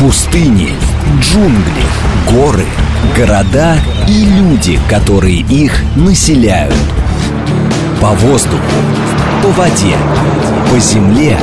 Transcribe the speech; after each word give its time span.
Пустыни, 0.00 0.74
джунгли, 1.20 1.84
горы, 2.28 2.66
города 3.16 3.76
и 4.08 4.24
люди, 4.24 4.80
которые 4.88 5.42
их 5.42 5.80
населяют. 5.94 6.74
По 8.00 8.08
воздуху, 8.08 8.64
по 9.40 9.50
воде, 9.50 9.96
по 10.68 10.80
земле, 10.80 11.38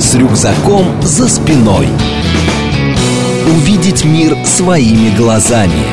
с 0.00 0.14
рюкзаком 0.14 0.86
за 1.02 1.28
спиной. 1.28 1.88
Увидеть 3.46 4.06
мир 4.06 4.34
своими 4.46 5.14
глазами, 5.14 5.84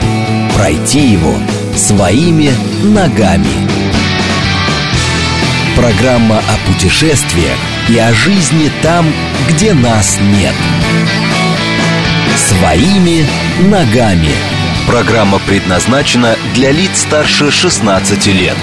пройти 0.56 1.12
его 1.12 1.34
своими 1.76 2.52
ногами. 2.84 3.68
Программа 5.76 6.38
о 6.38 6.72
путешествиях 6.72 7.58
и 7.90 7.98
о 8.00 8.12
жизни 8.14 8.72
там, 8.82 9.06
где 9.50 9.74
нас 9.74 10.20
нет. 10.20 10.54
Своими 12.36 13.26
ногами. 13.70 14.30
Программа 14.88 15.40
предназначена 15.40 16.36
для 16.54 16.72
лиц 16.72 17.02
старше 17.02 17.52
16 17.52 18.28
лет. 18.28 18.56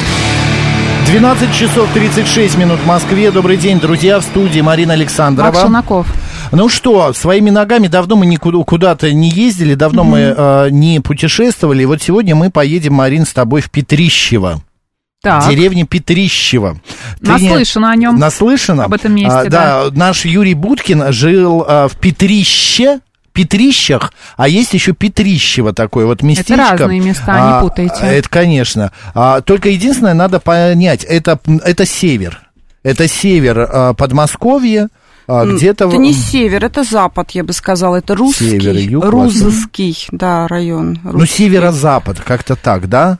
12 1.07 1.55
часов 1.55 1.89
36 1.93 2.57
минут 2.59 2.81
в 2.81 2.87
Москве. 2.87 3.31
Добрый 3.31 3.57
день, 3.57 3.81
друзья, 3.81 4.21
в 4.21 4.23
студии 4.23 4.61
Марина 4.61 4.95
Александрова. 4.95 5.53
Марк 5.53 5.61
Шунаков. 5.67 6.07
Ну 6.53 6.69
что, 6.69 7.13
своими 7.13 7.51
ногами 7.51 7.89
давно 7.89 8.17
мы 8.17 8.27
никуда 8.27 8.59
куда-то 8.63 9.13
не 9.13 9.31
ездили, 9.31 9.75
давно 9.75 10.03
mm-hmm. 10.03 10.07
мы 10.07 10.19
э, 10.19 10.71
не 10.71 11.01
путешествовали. 11.01 11.83
И 11.83 11.87
вот 11.87 12.03
сегодня 12.03 12.35
мы 12.35 12.51
поедем, 12.51 12.95
Марин, 12.95 13.25
с 13.25 13.33
тобой 13.33 13.63
в 13.63 13.71
Петрищево. 13.71 14.63
Так. 15.23 15.49
Деревня 15.49 15.87
Петрищево. 15.87 16.81
Наслышано 17.21 17.87
не... 17.87 17.93
о 17.93 17.97
нем. 17.97 18.19
Наслышано. 18.19 18.85
Об 18.87 18.95
этом 18.95 19.15
месте, 19.15 19.31
а, 19.31 19.45
да. 19.45 19.85
Да, 19.85 19.91
наш 19.93 20.25
Юрий 20.25 20.55
Будкин 20.55 21.13
жил 21.13 21.65
а, 21.67 21.87
в 21.87 21.97
Петрище, 21.97 22.99
Петрищах, 23.33 24.13
а 24.37 24.49
есть 24.49 24.75
еще 24.75 24.93
Петрищево 24.93 25.73
такое 25.73 26.07
вот 26.07 26.23
местечко. 26.23 26.55
Это 26.55 26.73
разные 26.73 27.01
места, 27.01 27.25
а, 27.29 27.63
не 27.63 27.69
путайте. 27.69 28.05
Это, 28.05 28.29
конечно. 28.29 28.91
А, 29.15 29.41
только 29.43 29.69
единственное, 29.69 30.15
надо 30.15 30.41
понять, 30.41 31.05
это, 31.05 31.39
это 31.65 31.87
север. 31.87 32.41
Это 32.83 33.07
север 33.07 33.61
а, 33.61 33.95
Подмосковья, 33.95 34.89
а, 35.29 35.47
где-то... 35.47 35.87
Это 35.87 35.99
не 35.99 36.15
север, 36.15 36.65
это 36.65 36.83
запад, 36.83 37.31
я 37.31 37.45
бы 37.45 37.53
сказала. 37.53 37.95
Это 37.95 38.17
русский, 38.17 38.59
север, 38.59 38.75
юг, 38.75 39.05
Рузский, 39.05 39.97
да, 40.11 40.49
район. 40.49 40.99
Русский. 41.05 41.19
Ну, 41.19 41.27
северо-запад, 41.27 42.21
как-то 42.21 42.57
так, 42.57 42.89
да? 42.89 43.19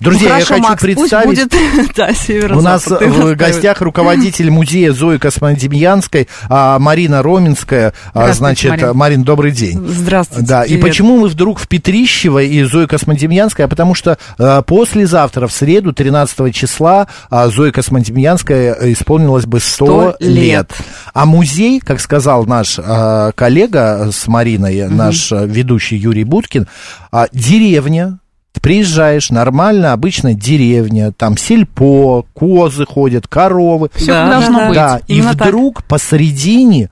Друзья, 0.00 0.28
ну, 0.28 0.34
хорошо, 0.34 0.54
я 0.54 0.60
хочу 0.60 0.68
Макс, 0.68 0.82
представить... 0.82 1.26
будет, 1.26 1.54
да, 1.96 2.56
У 2.56 2.60
нас 2.60 2.86
в 2.86 3.34
гостях 3.36 3.80
руководитель 3.80 4.50
музея 4.50 4.92
Зои 4.92 5.18
Космодемьянской 5.18 6.28
а, 6.48 6.78
Марина 6.78 7.22
Роменская. 7.22 7.94
А, 8.12 8.32
значит, 8.32 8.70
Марин. 8.70 8.92
Марин, 8.94 9.22
добрый 9.22 9.52
день. 9.52 9.82
Здравствуйте. 9.86 10.46
Да, 10.46 10.62
привет. 10.62 10.78
и 10.78 10.82
почему 10.82 11.18
мы 11.18 11.28
вдруг 11.28 11.58
в 11.58 11.68
Петрищево 11.68 12.42
и 12.42 12.62
Зои 12.64 12.86
Космодемьянская? 12.86 13.68
Потому 13.68 13.94
что 13.94 14.18
а, 14.38 14.62
послезавтра, 14.62 15.46
в 15.46 15.52
среду, 15.52 15.92
13 15.92 16.54
числа, 16.54 17.06
а, 17.30 17.48
Зоя 17.48 17.72
Космодемьянская 17.72 18.92
исполнилось 18.92 19.46
бы 19.46 19.60
100, 19.60 20.16
100 20.16 20.16
лет. 20.20 20.36
лет. 20.36 20.72
А 21.14 21.24
музей, 21.24 21.80
как 21.80 22.00
сказал 22.00 22.44
наш 22.44 22.78
а, 22.78 23.32
коллега 23.32 24.10
с 24.12 24.26
Мариной, 24.26 24.86
угу. 24.86 24.94
наш 24.94 25.30
ведущий 25.30 25.96
Юрий 25.96 26.24
Будкин, 26.24 26.66
а, 27.10 27.28
деревня, 27.32 28.18
приезжаешь, 28.62 29.30
нормально, 29.30 29.92
обычно 29.92 30.32
деревня, 30.32 31.12
там 31.12 31.36
сельпо, 31.36 32.24
козы 32.32 32.86
ходят, 32.86 33.26
коровы. 33.28 33.90
Все 33.94 34.12
да, 34.12 34.30
должно 34.30 34.58
да, 34.58 34.68
быть. 34.68 34.76
Да, 34.76 35.00
и 35.08 35.20
вдруг 35.20 35.76
так. 35.80 35.84
посередине 35.86 36.88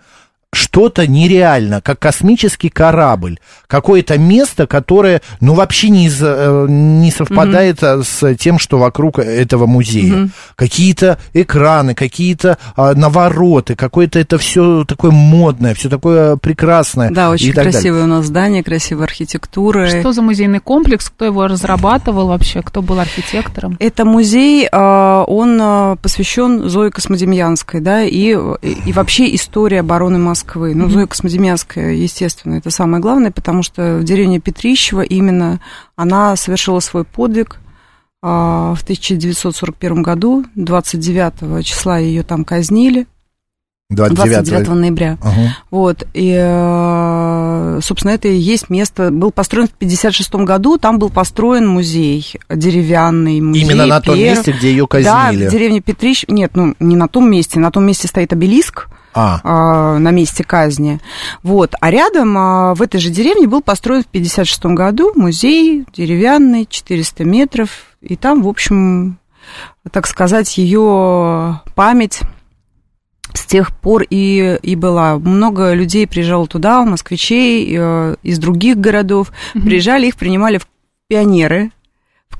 что-то 0.53 1.06
нереально, 1.06 1.81
как 1.81 2.01
космический 2.01 2.70
корабль, 2.70 3.39
какое-то 3.67 4.19
место, 4.19 4.67
которое, 4.67 5.23
ну, 5.41 5.55
вообще 5.55 5.91
не, 5.91 6.06
из, 6.06 6.19
э, 6.21 6.66
не 6.69 7.11
совпадает 7.11 7.83
mm 7.83 8.03
с 8.03 8.34
тем, 8.37 8.59
что 8.59 8.78
вокруг 8.78 9.19
этого 9.19 9.66
музея. 9.66 10.15
mm 10.15 10.31
Какие-то 10.56 11.19
экраны, 11.33 11.94
какие-то 11.94 12.59
а, 12.77 12.94
навороты, 12.94 13.75
какое-то 13.75 14.19
это 14.19 14.39
все 14.39 14.84
такое 14.84 15.10
модное, 15.10 15.75
все 15.75 15.89
такое 15.89 16.37
прекрасное. 16.37 17.10
Да, 17.10 17.31
очень 17.31 17.53
красивое 17.53 18.05
у 18.05 18.06
нас 18.06 18.27
здание, 18.27 18.62
красивая 18.62 19.05
архитектура. 19.05 19.87
Что 19.87 20.12
за 20.12 20.22
музейный 20.22 20.60
комплекс, 20.60 21.09
кто 21.09 21.25
его 21.25 21.47
разрабатывал 21.47 22.28
вообще, 22.28 22.62
кто 22.62 22.83
был 22.83 22.99
архитектором? 23.00 23.77
Это 23.81 24.05
музей, 24.05 24.69
а, 24.71 25.25
он 25.25 25.59
а, 25.60 25.97
посвящен 25.97 26.69
Зое 26.69 26.91
Космодемьянской, 26.91 27.81
да, 27.81 28.03
и, 28.03 28.37
и 28.62 28.93
вообще 28.93 29.34
истории 29.34 29.78
обороны 29.78 30.19
Москвы 30.19 30.40
Москвы. 30.41 30.75
Ну, 30.75 30.89
Зоя 30.89 31.06
Космодемьянская, 31.06 31.93
естественно, 31.93 32.55
это 32.55 32.71
самое 32.71 33.03
главное, 33.03 33.31
потому 33.31 33.62
что 33.62 33.99
в 33.99 34.05
деревне 34.05 34.41
Петрищево 34.41 35.03
именно 35.03 35.61
она 35.97 36.34
совершила 36.37 36.81
свой 36.81 37.05
подвиг 37.05 37.59
а, 38.23 38.75
в 38.75 38.83
1941 38.83 40.03
году, 40.03 40.45
29 40.55 41.65
числа 41.65 41.99
ее 41.99 42.23
там 42.23 42.45
казнили. 42.45 43.06
29, 43.91 44.45
29 44.45 44.69
ноября. 44.69 45.19
Угу. 45.21 45.49
Вот. 45.73 46.05
И, 46.15 46.33
э, 46.33 47.81
собственно, 47.83 48.12
это 48.12 48.28
и 48.28 48.37
есть 48.37 48.71
место. 48.71 49.11
Был 49.11 49.33
построен 49.33 49.67
в 49.67 49.72
56 49.72 50.33
году. 50.45 50.78
Там 50.78 51.01
был 51.01 51.11
построен 51.11 51.67
музей 51.67 52.34
деревянный. 52.49 53.41
Музей 53.41 53.65
Именно 53.65 53.87
на 53.87 54.01
том 54.01 54.15
Пер... 54.15 54.37
месте, 54.37 54.53
где 54.53 54.71
ее 54.71 54.87
казнили. 54.87 55.43
Да, 55.43 55.49
в 55.49 55.51
деревне 55.51 55.81
Петрищ. 55.81 56.25
Нет, 56.28 56.53
ну, 56.55 56.77
не 56.78 56.95
на 56.95 57.09
том 57.09 57.28
месте. 57.28 57.59
На 57.59 57.72
том 57.72 57.84
месте 57.84 58.07
стоит 58.07 58.33
обелиск 58.33 58.87
а. 59.15 59.41
А, 59.43 59.98
на 59.98 60.10
месте 60.10 60.44
казни. 60.44 61.00
Вот. 61.43 61.75
А 61.81 61.91
рядом 61.91 62.37
а, 62.37 62.75
в 62.75 62.82
этой 62.82 63.00
же 63.00 63.10
деревне 63.10 63.47
был 63.47 63.62
построен 63.62 64.03
в 64.03 64.06
56 64.06 64.66
году 64.66 65.12
музей 65.15 65.84
деревянный, 65.93 66.66
400 66.66 67.25
метров. 67.25 67.71
И 68.00 68.16
там, 68.16 68.43
в 68.43 68.48
общем, 68.48 69.19
так 69.91 70.06
сказать, 70.06 70.56
ее 70.59 71.60
память 71.75 72.21
с 73.34 73.47
тех 73.47 73.76
пор 73.76 74.04
и, 74.09 74.59
и 74.62 74.76
была. 74.76 75.19
Много 75.19 75.72
людей 75.72 76.06
приезжало 76.06 76.47
туда, 76.47 76.84
москвичей 76.84 77.77
э, 77.77 78.16
из 78.22 78.38
других 78.38 78.78
городов. 78.78 79.32
Mm-hmm. 79.54 79.62
Приезжали, 79.62 80.06
их 80.06 80.16
принимали 80.16 80.59
в 80.59 80.66
пионеры 81.09 81.71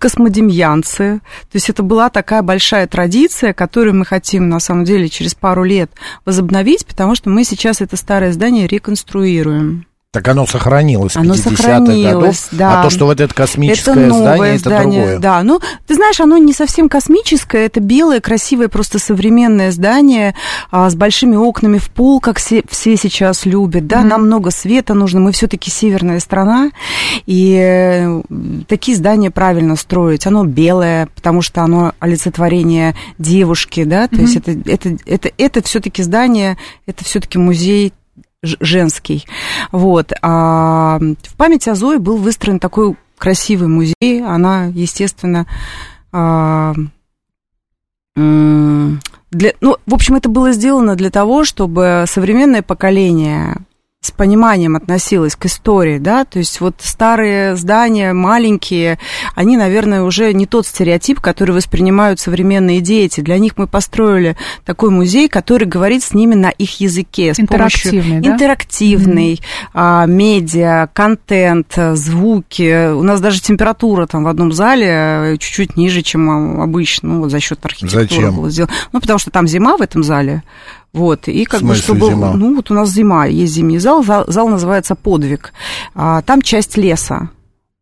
космодемьянцы. 0.00 1.21
То 1.21 1.55
есть 1.55 1.71
это 1.71 1.84
была 1.84 2.11
такая 2.11 2.43
большая 2.43 2.88
традиция, 2.88 3.53
которую 3.53 3.94
мы 3.94 4.05
хотим, 4.05 4.49
на 4.49 4.59
самом 4.59 4.84
деле, 4.84 5.09
через 5.09 5.34
пару 5.34 5.62
лет 5.62 5.93
возобновить, 6.25 6.87
потому 6.87 7.15
что 7.15 7.31
мы 7.31 7.44
сейчас 7.44 7.81
это 7.81 7.97
старое 7.97 8.33
здание 8.33 8.66
реконструируем. 8.66 9.87
Так 10.12 10.26
оно 10.26 10.44
сохранилось 10.44 11.15
оно 11.15 11.34
50-х 11.34 12.12
годов, 12.12 12.48
да. 12.50 12.81
а 12.81 12.82
то, 12.82 12.91
что 12.91 13.04
вот 13.04 13.21
это 13.21 13.32
космическое 13.32 14.06
это 14.06 14.12
здание, 14.12 14.54
это 14.56 14.59
здание, 14.59 15.00
другое. 15.03 15.19
Да, 15.21 15.43
ну, 15.44 15.60
ты 15.87 15.94
знаешь, 15.94 16.21
оно 16.21 16.37
не 16.37 16.53
совсем 16.53 16.88
космическое, 16.88 17.66
это 17.66 17.78
белое, 17.78 18.20
красивое, 18.20 18.66
просто 18.66 18.99
современное 18.99 19.70
здание 19.70 20.34
а, 20.72 20.91
с 20.91 20.97
большими 20.97 21.37
окнами 21.37 21.78
в 21.78 21.91
пол, 21.91 22.19
как 22.19 22.38
все, 22.38 22.65
все 22.69 22.97
сейчас 22.97 23.47
любят, 23.47 23.87
да, 23.87 24.00
mm-hmm. 24.00 24.04
нам 24.04 24.26
много 24.26 24.50
света 24.50 24.94
нужно, 24.94 25.20
мы 25.20 25.31
все 25.31 25.47
таки 25.47 25.70
северная 25.70 26.19
страна, 26.19 26.72
и 27.26 27.56
э, 27.56 28.22
такие 28.66 28.97
здания 28.97 29.31
правильно 29.31 29.76
строить, 29.76 30.26
оно 30.26 30.43
белое, 30.44 31.06
потому 31.15 31.41
что 31.41 31.62
оно 31.62 31.93
олицетворение 32.00 32.97
девушки, 33.19 33.84
да, 33.84 34.09
то 34.09 34.16
mm-hmm. 34.16 34.20
есть 34.22 34.37
это, 34.37 34.50
это, 34.50 34.97
это, 35.06 35.31
это 35.38 35.62
все 35.62 35.78
таки 35.78 36.03
здание, 36.03 36.59
это 36.87 37.04
все 37.04 37.20
таки 37.20 37.38
музей 37.38 37.93
женский. 38.42 39.26
Вот. 39.72 40.12
А 40.22 40.98
в 40.98 41.36
память 41.36 41.68
о 41.68 41.74
Зое 41.74 41.98
был 41.98 42.16
выстроен 42.16 42.58
такой 42.58 42.96
красивый 43.18 43.68
музей. 43.68 44.24
Она, 44.24 44.66
естественно, 44.66 45.46
а, 46.12 46.74
для, 48.16 49.52
ну, 49.60 49.76
в 49.86 49.94
общем, 49.94 50.16
это 50.16 50.28
было 50.28 50.52
сделано 50.52 50.96
для 50.96 51.10
того, 51.10 51.44
чтобы 51.44 52.04
современное 52.08 52.62
поколение 52.62 53.58
с 54.02 54.12
пониманием 54.12 54.76
относилась 54.76 55.37
к 55.37 55.44
истории, 55.44 55.99
да, 55.99 56.25
то 56.25 56.38
есть 56.38 56.62
вот 56.62 56.76
старые 56.79 57.55
здания, 57.55 58.14
маленькие, 58.14 58.99
они, 59.35 59.58
наверное, 59.58 60.05
уже 60.05 60.32
не 60.32 60.47
тот 60.47 60.67
стереотип, 60.67 61.20
который 61.20 61.50
воспринимают 61.50 62.19
современные 62.19 62.81
дети. 62.81 63.20
Для 63.20 63.38
них 63.38 63.58
мы 63.58 63.67
построили 63.67 64.38
такой 64.64 64.88
музей, 64.88 65.29
который 65.29 65.67
говорит 65.67 66.02
с 66.02 66.14
ними 66.14 66.35
на 66.35 66.49
их 66.49 66.81
языке. 66.81 67.35
С 67.35 67.41
интерактивный, 67.41 68.20
да? 68.20 68.32
Интерактивный, 68.32 69.35
mm-hmm. 69.35 69.70
а, 69.75 70.06
медиа, 70.06 70.88
контент, 70.94 71.79
звуки. 71.93 72.93
У 72.93 73.03
нас 73.03 73.20
даже 73.20 73.43
температура 73.43 74.06
там 74.06 74.25
в 74.25 74.29
одном 74.29 74.50
зале 74.53 75.37
чуть-чуть 75.38 75.76
ниже, 75.76 76.00
чем 76.00 76.62
обычно, 76.62 77.11
ну, 77.11 77.20
вот 77.20 77.31
за 77.31 77.41
счет 77.41 77.62
архитектуры 77.62 78.05
Зачем? 78.08 78.37
было 78.37 78.49
сделано. 78.49 78.73
Ну, 78.93 79.00
потому 79.03 79.19
что 79.19 79.31
там 79.31 79.46
зима 79.46 79.76
в 79.76 79.82
этом 79.82 80.03
зале, 80.03 80.43
вот, 80.92 81.28
и 81.28 81.44
как 81.44 81.62
бы, 81.62 81.75
чтобы... 81.75 82.08
Зима? 82.10 82.32
Ну, 82.32 82.56
вот 82.56 82.70
у 82.70 82.75
нас 82.75 82.90
зима, 82.90 83.26
есть 83.26 83.52
зимний 83.54 83.78
зал, 83.78 84.02
зал, 84.02 84.25
зал 84.26 84.48
называется 84.48 84.96
«Подвиг». 84.96 85.52
А, 85.94 86.20
там 86.22 86.42
часть 86.42 86.76
леса. 86.76 87.31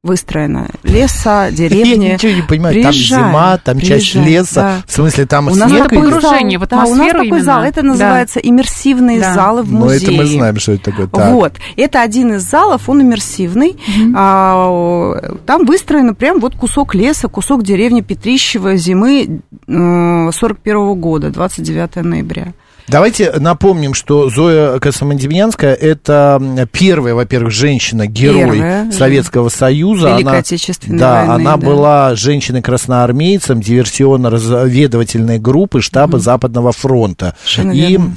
выстроено. 0.03 0.69
Леса, 0.83 1.51
деревни. 1.53 2.05
Я 2.05 2.15
ничего 2.15 2.33
не 2.33 2.43
понимаю. 2.43 2.75
Приезжаем, 2.75 3.23
там 3.23 3.31
зима, 3.31 3.59
там 3.59 3.81
часть 3.81 4.15
леса. 4.15 4.55
Да. 4.55 4.83
В 4.87 4.93
смысле, 4.93 5.25
там 5.25 5.47
у 5.47 5.55
нас 5.55 5.71
снег 5.71 5.85
такое 5.85 6.03
погружение 6.03 6.59
в 6.59 6.63
атмосферу 6.65 6.97
да, 6.97 7.03
у 7.03 7.07
нас 7.07 7.13
такой 7.13 7.27
именно. 7.29 7.45
зал. 7.45 7.63
Это 7.63 7.83
называется 7.83 8.41
да. 8.43 8.49
иммерсивные 8.49 9.21
да. 9.21 9.35
залы 9.35 9.63
в 9.63 9.73
музее. 9.73 10.01
Ну, 10.01 10.05
это 10.05 10.13
мы 10.13 10.27
знаем, 10.27 10.59
что 10.59 10.73
это 10.73 10.85
такое. 10.85 11.07
Так. 11.07 11.33
Вот. 11.33 11.53
Это 11.77 12.03
один 12.03 12.35
из 12.35 12.43
залов, 12.43 12.89
он 12.91 13.01
иммерсивный. 13.01 13.71
Угу. 13.71 14.13
А, 14.17 15.39
там 15.47 15.65
выстроено 15.65 16.13
прям 16.13 16.41
вот 16.41 16.57
кусок 16.57 16.95
леса, 16.95 17.29
кусок 17.29 17.63
деревни 17.63 18.03
Петрищева 18.03 18.77
зимы 18.77 19.41
41 19.67 20.33
-го 20.77 20.95
года, 20.95 21.31
29 21.31 21.97
ноября. 22.05 22.53
Давайте 22.89 23.33
напомним, 23.33 23.95
что 23.95 24.31
Зоя 24.31 24.79
Космодемьянская 24.79 25.75
это 25.75 26.67
первая, 26.73 27.15
во-первых, 27.15 27.53
женщина-герой 27.53 28.93
Советского 28.93 29.49
Союза. 29.49 30.09
Великой 30.15 30.23
она, 30.23 30.39
Отечественной 30.39 30.99
да, 30.99 31.15
войны, 31.27 31.33
она 31.33 31.57
да. 31.57 31.67
была 31.67 32.15
женщиной-красноармейцем 32.15 33.61
диверсионно-разведывательной 33.61 35.39
группы 35.39 35.83
штаба 35.83 36.17
угу. 36.17 36.23
Западного 36.23 36.73
фронта. 36.73 37.35
Совершенно 37.45 37.73
и 37.73 37.81
верно 37.81 38.15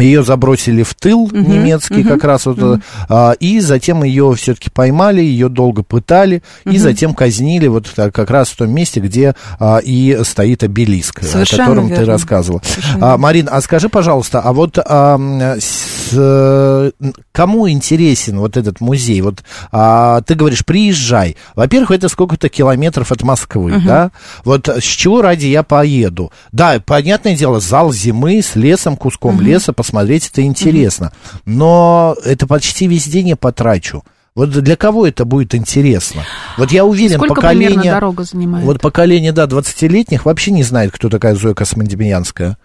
ее 0.00 0.22
забросили 0.22 0.82
в 0.82 0.94
тыл 0.94 1.24
угу, 1.24 1.36
немецкий 1.36 2.00
угу, 2.00 2.08
как 2.08 2.24
раз 2.24 2.46
вот, 2.46 2.62
угу. 2.62 2.80
а, 3.08 3.32
и 3.32 3.60
затем 3.60 4.04
ее 4.04 4.34
все-таки 4.34 4.70
поймали, 4.70 5.20
ее 5.20 5.48
долго 5.48 5.82
пытали, 5.82 6.42
угу. 6.64 6.74
и 6.74 6.78
затем 6.78 7.14
казнили 7.14 7.66
вот 7.66 7.88
как 7.94 8.30
раз 8.30 8.48
в 8.48 8.56
том 8.56 8.70
месте, 8.70 9.00
где 9.00 9.34
а, 9.58 9.78
и 9.78 10.18
стоит 10.24 10.62
обелиск, 10.62 11.22
Совершенно 11.22 11.64
о 11.64 11.66
котором 11.66 11.88
верно. 11.88 12.04
ты 12.04 12.10
рассказывала. 12.10 12.62
А, 13.00 13.16
Марин, 13.18 13.48
а 13.50 13.60
скажи, 13.60 13.88
пожалуйста, 13.88 14.40
а 14.40 14.52
вот 14.52 14.78
а, 14.78 15.18
с, 15.58 16.92
кому 17.32 17.68
интересен 17.68 18.38
вот 18.38 18.56
этот 18.56 18.80
музей? 18.80 19.20
Вот 19.20 19.42
а, 19.72 20.20
ты 20.22 20.34
говоришь, 20.34 20.64
приезжай. 20.64 21.36
Во-первых, 21.54 21.90
это 21.90 22.08
сколько-то 22.08 22.48
километров 22.48 23.12
от 23.12 23.22
Москвы, 23.22 23.76
угу. 23.76 23.86
да? 23.86 24.10
Вот 24.44 24.68
с 24.68 24.82
чего 24.82 25.22
ради 25.22 25.46
я 25.46 25.62
поеду? 25.62 26.32
Да, 26.52 26.80
понятное 26.84 27.36
дело, 27.36 27.60
зал 27.60 27.92
зимы 27.92 28.42
с 28.42 28.56
лесом, 28.56 28.96
куском 28.96 29.36
угу. 29.36 29.44
леса, 29.44 29.72
посмотреть, 29.86 30.28
это 30.32 30.42
интересно. 30.42 31.12
Но 31.44 32.16
это 32.24 32.46
почти 32.46 32.86
весь 32.86 33.06
день 33.06 33.28
я 33.28 33.36
потрачу. 33.36 34.02
Вот 34.34 34.50
для 34.50 34.76
кого 34.76 35.06
это 35.06 35.24
будет 35.24 35.54
интересно? 35.54 36.22
Вот 36.58 36.70
я 36.70 36.84
уверен, 36.84 37.16
Сколько 37.16 37.36
поколение... 37.36 37.92
дорога 37.92 38.24
занимает? 38.24 38.66
Вот 38.66 38.80
поколение, 38.80 39.32
да, 39.32 39.44
20-летних 39.44 40.26
вообще 40.26 40.50
не 40.50 40.62
знает, 40.62 40.92
кто 40.92 41.08
такая 41.08 41.34
Зоя 41.34 41.54
Космодемьянская. 41.54 42.58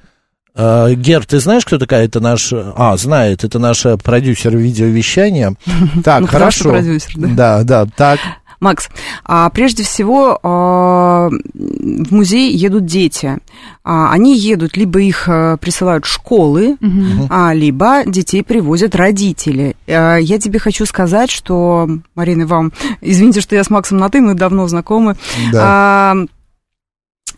Uh, 0.53 0.93
Гер, 0.95 1.25
ты 1.25 1.39
знаешь, 1.39 1.63
кто 1.63 1.77
такая? 1.77 2.03
Это 2.03 2.19
наш... 2.19 2.51
А, 2.51 2.97
знает, 2.97 3.45
это 3.45 3.57
наш 3.57 3.83
продюсер 4.03 4.57
видеовещания. 4.57 5.55
Так, 6.03 6.29
хорошо. 6.29 6.77
Да, 7.15 7.63
да, 7.63 7.85
так. 7.95 8.19
Макс, 8.61 8.89
а, 9.25 9.49
прежде 9.49 9.83
всего 9.83 10.39
а, 10.43 11.29
в 11.29 12.13
музей 12.13 12.55
едут 12.55 12.85
дети. 12.85 13.39
А, 13.83 14.11
они 14.11 14.37
едут, 14.37 14.77
либо 14.77 15.01
их 15.01 15.27
а, 15.27 15.57
присылают 15.57 16.05
школы, 16.05 16.77
угу. 16.79 17.27
либо 17.53 18.03
детей 18.05 18.43
привозят 18.43 18.95
родители. 18.95 19.75
А, 19.87 20.17
я 20.17 20.37
тебе 20.37 20.59
хочу 20.59 20.85
сказать, 20.85 21.31
что, 21.31 21.89
Марина, 22.13 22.45
вам, 22.45 22.71
извините, 23.01 23.41
что 23.41 23.55
я 23.55 23.63
с 23.63 23.71
Максом 23.71 23.97
на 23.97 24.09
«ты», 24.09 24.21
мы 24.21 24.35
давно 24.35 24.67
знакомы. 24.67 25.17
Да. 25.51 26.15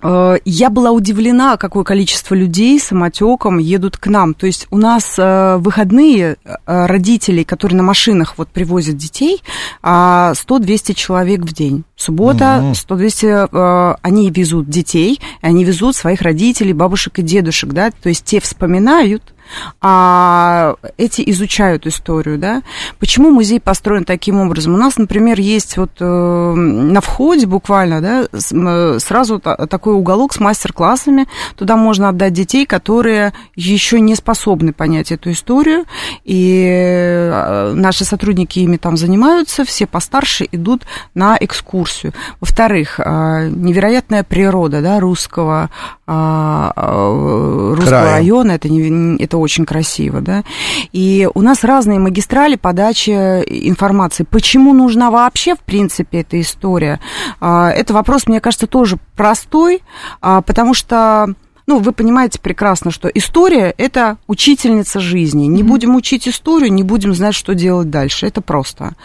Э, 0.03 0.37
я 0.45 0.69
была 0.69 0.91
удивлена, 0.91 1.57
какое 1.57 1.83
количество 1.83 2.35
людей 2.35 2.79
самотеком 2.79 3.57
едут 3.57 3.97
к 3.97 4.07
нам. 4.07 4.33
То 4.33 4.45
есть 4.45 4.67
у 4.69 4.77
нас 4.77 5.15
э, 5.17 5.57
выходные 5.57 6.35
э, 6.43 6.55
родителей, 6.65 7.43
которые 7.43 7.77
на 7.77 7.83
машинах 7.83 8.35
вот 8.37 8.49
привозят 8.49 8.97
детей, 8.97 9.41
100-200 9.81 9.81
а, 9.81 10.93
человек 10.93 11.41
в 11.41 11.53
день. 11.53 11.83
Суббота, 11.95 12.73
100-200, 12.73 13.97
они 14.01 14.29
везут 14.29 14.69
детей, 14.69 15.19
они 15.41 15.63
везут 15.63 15.95
своих 15.95 16.21
родителей, 16.21 16.73
бабушек 16.73 17.19
и 17.19 17.21
дедушек, 17.21 17.71
да, 17.71 17.91
то 17.91 18.09
есть 18.09 18.25
те 18.25 18.41
вспоминают, 18.41 19.32
а 19.81 20.75
эти 20.97 21.23
изучают 21.27 21.87
историю, 21.87 22.37
да. 22.37 22.61
Почему 22.99 23.31
музей 23.31 23.59
построен 23.59 24.05
таким 24.05 24.39
образом? 24.39 24.73
У 24.73 24.77
нас, 24.77 24.97
например, 24.97 25.39
есть 25.39 25.77
вот 25.77 25.91
э, 25.99 26.05
на 26.05 27.01
входе 27.01 27.45
буквально, 27.45 28.01
да, 28.01 28.25
э, 28.31 28.99
сразу 28.99 29.39
такой 29.39 29.93
уголок 29.93 30.33
с 30.33 30.39
мастер-классами. 30.39 31.27
Туда 31.55 31.75
можно 31.77 32.09
отдать 32.09 32.33
детей, 32.33 32.65
которые 32.65 33.33
еще 33.55 33.99
не 33.99 34.15
способны 34.15 34.73
понять 34.73 35.11
эту 35.11 35.31
историю, 35.31 35.85
и 36.23 36.65
э, 36.71 37.73
наши 37.73 38.05
сотрудники 38.05 38.59
ими 38.59 38.77
там 38.77 38.97
занимаются, 38.97 39.65
все 39.65 39.85
постарше 39.87 40.47
идут 40.51 40.83
на 41.13 41.37
экскурсию. 41.39 42.13
Во-вторых, 42.39 42.99
невероятная 42.99 44.23
природа, 44.23 44.81
да, 44.81 44.99
русского, 44.99 45.69
русского 46.05 47.85
Края. 47.85 48.11
района, 48.13 48.51
это, 48.53 48.69
не, 48.69 49.21
это 49.21 49.37
очень 49.43 49.65
красиво, 49.65 50.21
да. 50.21 50.43
И 50.91 51.29
у 51.33 51.41
нас 51.41 51.63
разные 51.63 51.99
магистрали 51.99 52.55
подачи 52.55 53.11
информации. 53.11 54.23
Почему 54.23 54.73
нужна 54.73 55.11
вообще, 55.11 55.55
в 55.55 55.59
принципе, 55.59 56.21
эта 56.21 56.39
история? 56.41 56.99
А, 57.39 57.69
это 57.69 57.93
вопрос, 57.93 58.27
мне 58.27 58.39
кажется, 58.39 58.67
тоже 58.67 58.97
простой, 59.15 59.83
а, 60.21 60.41
потому 60.41 60.73
что 60.73 61.35
ну, 61.65 61.79
вы 61.79 61.93
понимаете 61.93 62.39
прекрасно, 62.39 62.91
что 62.91 63.07
история– 63.07 63.73
это 63.77 64.17
учительница 64.27 64.99
жизни. 64.99 65.45
Не 65.45 65.61
mm-hmm. 65.61 65.65
будем 65.65 65.95
учить 65.95 66.27
историю, 66.27 66.73
не 66.73 66.83
будем 66.83 67.13
знать, 67.13 67.35
что 67.35 67.55
делать 67.55 67.89
дальше. 67.89 68.27
Это 68.27 68.41
просто. 68.41 68.95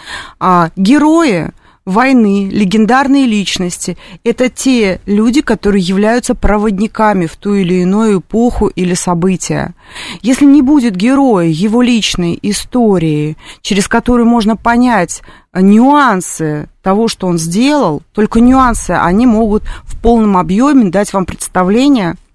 А 0.41 0.70
герои 0.75 1.50
войны, 1.88 2.49
легендарные 2.50 3.25
личности– 3.25 3.96
это 4.25 4.50
те 4.50 5.00
люди, 5.06 5.40
которые 5.40 5.82
являются 5.82 6.35
проводниками 6.35 7.26
в 7.26 7.37
ту 7.37 7.55
или 7.55 7.81
иную 7.82 8.20
эпоху 8.20 8.69
или 8.69 8.93
события. 8.93 9.75
Если 10.20 10.44
не 10.44 10.61
будет 10.61 10.94
героя, 10.94 11.46
его 11.46 11.81
личной 11.81 12.38
истории, 12.43 13.37
через 13.62 13.88
которую 13.88 14.26
можно 14.26 14.55
понять 14.55 15.23
нюансы 15.55 16.69
того, 16.82 17.08
что 17.08 17.26
он 17.26 17.38
сделал, 17.38 18.02
только 18.12 18.41
нюансы, 18.41 18.91
они 18.91 19.26
могут 19.26 19.64
в 19.84 19.99
полном 20.00 20.37
объеме 20.37 20.91
дать 20.91 21.12
вам 21.12 21.25
представление– 21.25 22.14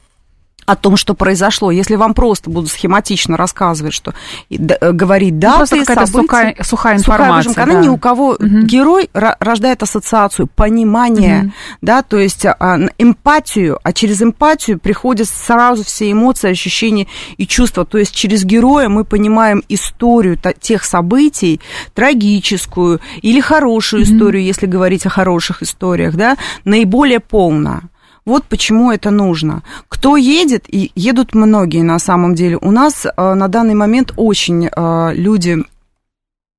о 0.65 0.75
том, 0.75 0.97
что 0.97 1.13
произошло. 1.13 1.71
Если 1.71 1.95
вам 1.95 2.13
просто 2.13 2.49
будут 2.49 2.71
схематично 2.71 3.37
рассказывать, 3.37 3.93
что 3.93 4.13
э, 4.49 4.91
говорить 4.91 5.39
да, 5.39 5.51
ну, 5.51 5.57
просто 5.57 5.79
какая-то 5.79 6.05
сухая, 6.07 6.55
сухая 6.61 6.97
информация. 6.97 7.51
Сухая 7.51 7.65
да. 7.65 7.71
Она 7.71 7.81
ни 7.81 7.89
у 7.89 7.97
кого 7.97 8.29
угу. 8.31 8.45
герой 8.63 9.09
рождает 9.13 9.83
ассоциацию, 9.83 10.47
понимание, 10.47 11.43
угу. 11.43 11.51
да, 11.81 12.01
то 12.01 12.17
есть 12.17 12.45
а, 12.45 12.79
эмпатию, 12.97 13.79
а 13.83 13.93
через 13.93 14.21
эмпатию 14.21 14.79
приходят 14.79 15.27
сразу 15.27 15.83
все 15.83 16.11
эмоции, 16.11 16.49
ощущения 16.49 17.07
и 17.37 17.47
чувства. 17.47 17.85
То 17.85 17.97
есть 17.97 18.13
через 18.13 18.43
героя 18.43 18.89
мы 18.89 19.03
понимаем 19.03 19.63
историю 19.69 20.37
тех 20.59 20.83
событий, 20.83 21.61
трагическую 21.93 22.99
или 23.21 23.39
хорошую 23.39 24.03
угу. 24.03 24.11
историю, 24.11 24.43
если 24.43 24.65
говорить 24.65 25.05
о 25.05 25.09
хороших 25.09 25.63
историях, 25.63 26.15
да, 26.15 26.37
наиболее 26.63 27.19
полно. 27.19 27.81
Вот 28.25 28.45
почему 28.45 28.91
это 28.91 29.11
нужно. 29.11 29.63
Кто 29.89 30.15
едет, 30.15 30.65
и 30.67 30.91
едут 30.95 31.35
многие 31.35 31.83
на 31.83 31.99
самом 31.99 32.35
деле. 32.35 32.57
У 32.61 32.71
нас 32.71 33.05
э, 33.05 33.33
на 33.33 33.47
данный 33.49 33.73
момент 33.73 34.13
очень 34.15 34.67
э, 34.67 35.13
люди 35.13 35.63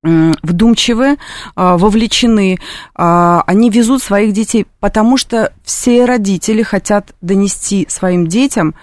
вдумчивы, 0.06 1.06
э, 1.06 1.16
вовлечены, 1.56 2.59
они 2.94 3.71
везут 3.71 4.02
своих 4.02 4.35
детей, 4.35 4.66
потому 4.78 5.16
что 5.16 5.50
все 5.62 6.04
родители 6.04 6.62
хотят 6.62 7.14
донести 7.23 7.87
своим 7.88 8.26
детям 8.26 8.75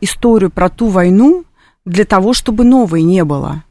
историю 0.00 0.52
про 0.52 0.68
ту 0.68 0.86
войну 0.86 1.44
для 1.84 2.04
того, 2.04 2.32
чтобы 2.32 2.62
новой 2.62 3.02
не 3.02 3.24
было. 3.24 3.64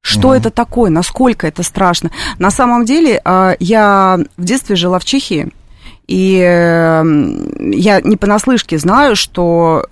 Что 0.00 0.28
угу. 0.28 0.36
это 0.36 0.50
такое, 0.50 0.90
насколько 0.90 1.46
это 1.46 1.62
страшно? 1.62 2.10
На 2.40 2.50
самом 2.50 2.84
деле, 2.84 3.22
я 3.60 4.18
в 4.36 4.44
детстве 4.44 4.74
жила 4.74 4.98
в 4.98 5.04
Чехии, 5.04 5.52
и 6.06 6.38
эм, 6.38 7.70
я 7.70 8.00
не 8.02 8.16
понаслышке 8.16 8.78
знаю, 8.78 9.16
что 9.16 9.86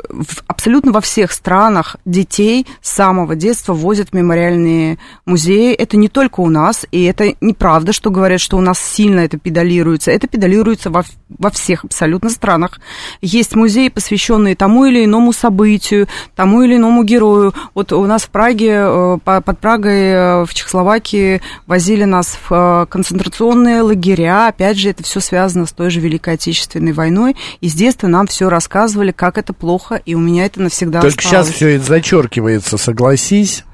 абсолютно 0.47 0.93
во 0.93 1.01
всех 1.01 1.33
странах 1.33 1.97
детей 2.05 2.67
с 2.83 2.93
самого 2.93 3.35
детства 3.35 3.73
возят 3.73 4.11
в 4.11 4.13
мемориальные 4.13 4.99
музеи. 5.25 5.73
Это 5.73 5.97
не 5.97 6.09
только 6.09 6.41
у 6.41 6.51
нас, 6.51 6.87
и 6.93 7.05
это 7.05 7.35
неправда, 7.41 7.93
что 7.93 8.11
говорят, 8.11 8.41
что 8.41 8.59
у 8.59 8.61
нас 8.61 8.79
сильно 8.79 9.21
это 9.21 9.39
педалируется. 9.39 10.11
Это 10.11 10.29
педалируется 10.29 10.91
во, 10.91 11.05
во 11.31 11.51
всех 11.51 11.85
абсолютно 11.85 12.29
странах. 12.29 12.81
Есть 13.23 13.57
музеи, 13.57 13.89
посвященные 13.89 14.55
тому 14.55 14.85
или 14.85 15.07
иному 15.07 15.33
событию, 15.33 16.09
тому 16.37 16.63
или 16.63 16.77
иному 16.77 17.05
герою. 17.05 17.55
Вот 17.75 17.93
у 17.93 18.05
нас 18.05 18.25
в 18.25 18.31
Праге, 18.31 18.73
э, 18.75 19.19
под 19.25 19.59
Прагой 19.61 20.11
э, 20.11 20.45
в 20.45 20.53
Чехословакии 20.53 21.41
возили 21.67 22.05
нас 22.05 22.39
в 22.49 22.53
э, 22.53 22.87
концентрационные 22.91 23.81
лагеря. 23.81 24.49
Опять 24.49 24.77
же, 24.77 24.91
это 24.91 25.03
все 25.03 25.21
связано 25.21 25.65
с 25.65 25.73
той 25.73 25.89
же 25.89 26.02
Великой 26.03 26.35
Отечественной 26.35 26.93
войной, 26.93 27.37
и 27.61 27.69
с 27.69 27.75
детства 27.75 28.09
нам 28.09 28.27
все 28.27 28.49
рассказывали, 28.49 29.13
как 29.13 29.39
это 29.39 29.53
плохо, 29.53 30.01
и 30.05 30.15
у 30.15 30.21
меня 30.21 30.45
это 30.45 30.61
навсегда 30.61 31.01
Только 31.01 31.19
осталось. 31.19 31.47
сейчас 31.47 31.57
все 31.57 31.77
это 31.77 31.87
зачеркивается, 31.87 32.77
согласись. 32.77 33.65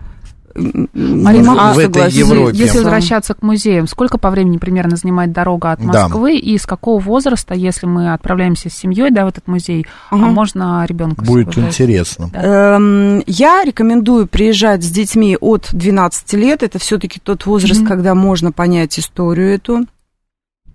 Марина, 0.54 1.70
а 1.70 1.72
в 1.72 1.78
этой 1.78 2.10
Европе. 2.10 2.56
Если 2.56 2.78
возвращаться 2.78 3.34
к 3.34 3.42
музеям, 3.42 3.86
сколько 3.86 4.18
по 4.18 4.30
времени 4.30 4.58
примерно 4.58 4.96
занимает 4.96 5.32
дорога 5.32 5.72
от 5.72 5.80
Москвы 5.80 6.32
да. 6.32 6.38
и 6.38 6.58
с 6.58 6.66
какого 6.66 7.00
возраста, 7.00 7.54
если 7.54 7.86
мы 7.86 8.12
отправляемся 8.12 8.70
с 8.70 8.74
семьей, 8.74 9.10
да, 9.10 9.24
в 9.24 9.28
этот 9.28 9.46
музей, 9.46 9.86
угу. 10.10 10.22
а 10.22 10.28
можно 10.28 10.84
ребенка 10.86 11.24
Будет 11.24 11.56
интересно. 11.56 12.30
Да. 12.32 12.76
Эм, 12.76 13.22
я 13.26 13.62
рекомендую 13.64 14.26
приезжать 14.26 14.82
с 14.82 14.90
детьми 14.90 15.36
от 15.40 15.68
12 15.72 16.32
лет. 16.34 16.62
Это 16.62 16.78
все-таки 16.78 17.20
тот 17.20 17.46
возраст, 17.46 17.80
угу. 17.80 17.88
когда 17.88 18.14
можно 18.14 18.52
понять 18.52 18.98
историю 18.98 19.54
эту 19.54 19.86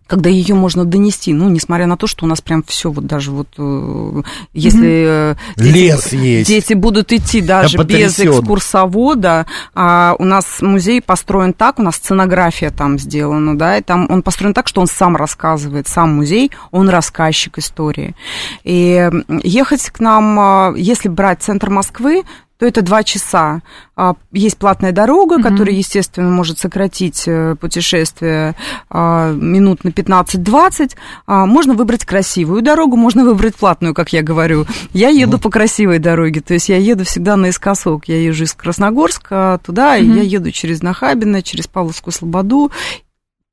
когда 0.08 0.30
ее 0.30 0.56
можно 0.56 0.86
донести, 0.86 1.34
ну, 1.34 1.50
несмотря 1.50 1.88
на 1.88 1.98
то, 1.98 2.08
что 2.08 2.26
у 2.26 2.28
нас 2.28 2.42
прям 2.42 2.64
все 2.64 2.92
вот 2.92 3.06
даже 3.06 3.32
вот, 3.32 3.48
э, 3.58 4.22
если 4.54 4.88
mm-hmm. 4.88 5.38
дети, 5.58 5.74
лес 5.74 6.14
есть, 6.14 6.48
дети 6.48 6.74
будут 6.74 7.12
идти 7.12 7.42
даже 7.42 7.78
без 7.78 8.20
экскурсовода, 8.20 9.46
а 9.74 10.16
у 10.20 10.26
нас 10.26 10.62
музей 10.62 11.02
построен 11.02 11.54
так, 11.54 11.80
у 11.80 11.84
нас 11.84 11.96
сценография 11.96 12.70
там 12.70 13.00
сделана, 13.00 13.58
да, 13.58 13.78
и 13.78 13.82
там 13.82 14.08
он 14.10 14.22
построен 14.24 14.54
так, 14.54 14.68
что 14.68 14.82
он 14.82 14.88
сам 14.88 15.16
рассказывает, 15.16 15.88
сам 15.88 16.16
музей, 16.16 16.52
он 16.72 16.90
рассказчик 16.90 17.58
истории. 17.58 18.16
И 18.64 19.10
ехать 19.44 19.90
к 19.90 20.00
нам, 20.00 20.40
а, 20.40 20.74
если 20.76 21.10
брать 21.10 21.42
центр 21.42 21.70
Москвы, 21.70 22.24
то 22.64 22.68
это 22.68 22.82
два 22.82 23.04
часа. 23.04 23.62
А, 23.98 24.16
есть 24.32 24.58
платная 24.58 24.94
дорога, 24.94 25.34
угу. 25.34 25.44
которая, 25.44 25.76
естественно, 25.76 26.30
может 26.30 26.60
сократить 26.60 27.24
э, 27.28 27.56
путешествие 27.60 28.56
а, 28.90 29.34
минут 29.34 29.84
на 29.84 29.90
15-20. 29.90 30.92
А, 31.28 31.46
можно 31.46 31.74
выбрать 31.74 32.06
красивую 32.06 32.62
дорогу, 32.62 32.96
можно 32.96 33.26
выбрать 33.26 33.56
платную, 33.56 33.94
как 33.94 34.14
я 34.14 34.22
говорю. 34.24 34.66
Я 34.94 35.10
еду 35.10 35.40
по 35.40 35.50
красивой 35.50 36.00
дороге, 36.00 36.40
то 36.40 36.54
есть 36.54 36.70
я 36.70 36.78
еду 36.78 37.04
всегда 37.04 37.36
наискосок. 37.36 38.06
Я 38.08 38.22
езжу 38.22 38.46
из 38.46 38.54
Красногорска 38.54 39.60
туда, 39.66 39.96
угу. 39.96 40.06
и 40.06 40.08
я 40.08 40.22
еду 40.22 40.52
через 40.52 40.82
Нахабино, 40.82 41.42
через 41.42 41.68
Павловскую 41.68 42.14
Слободу, 42.14 42.72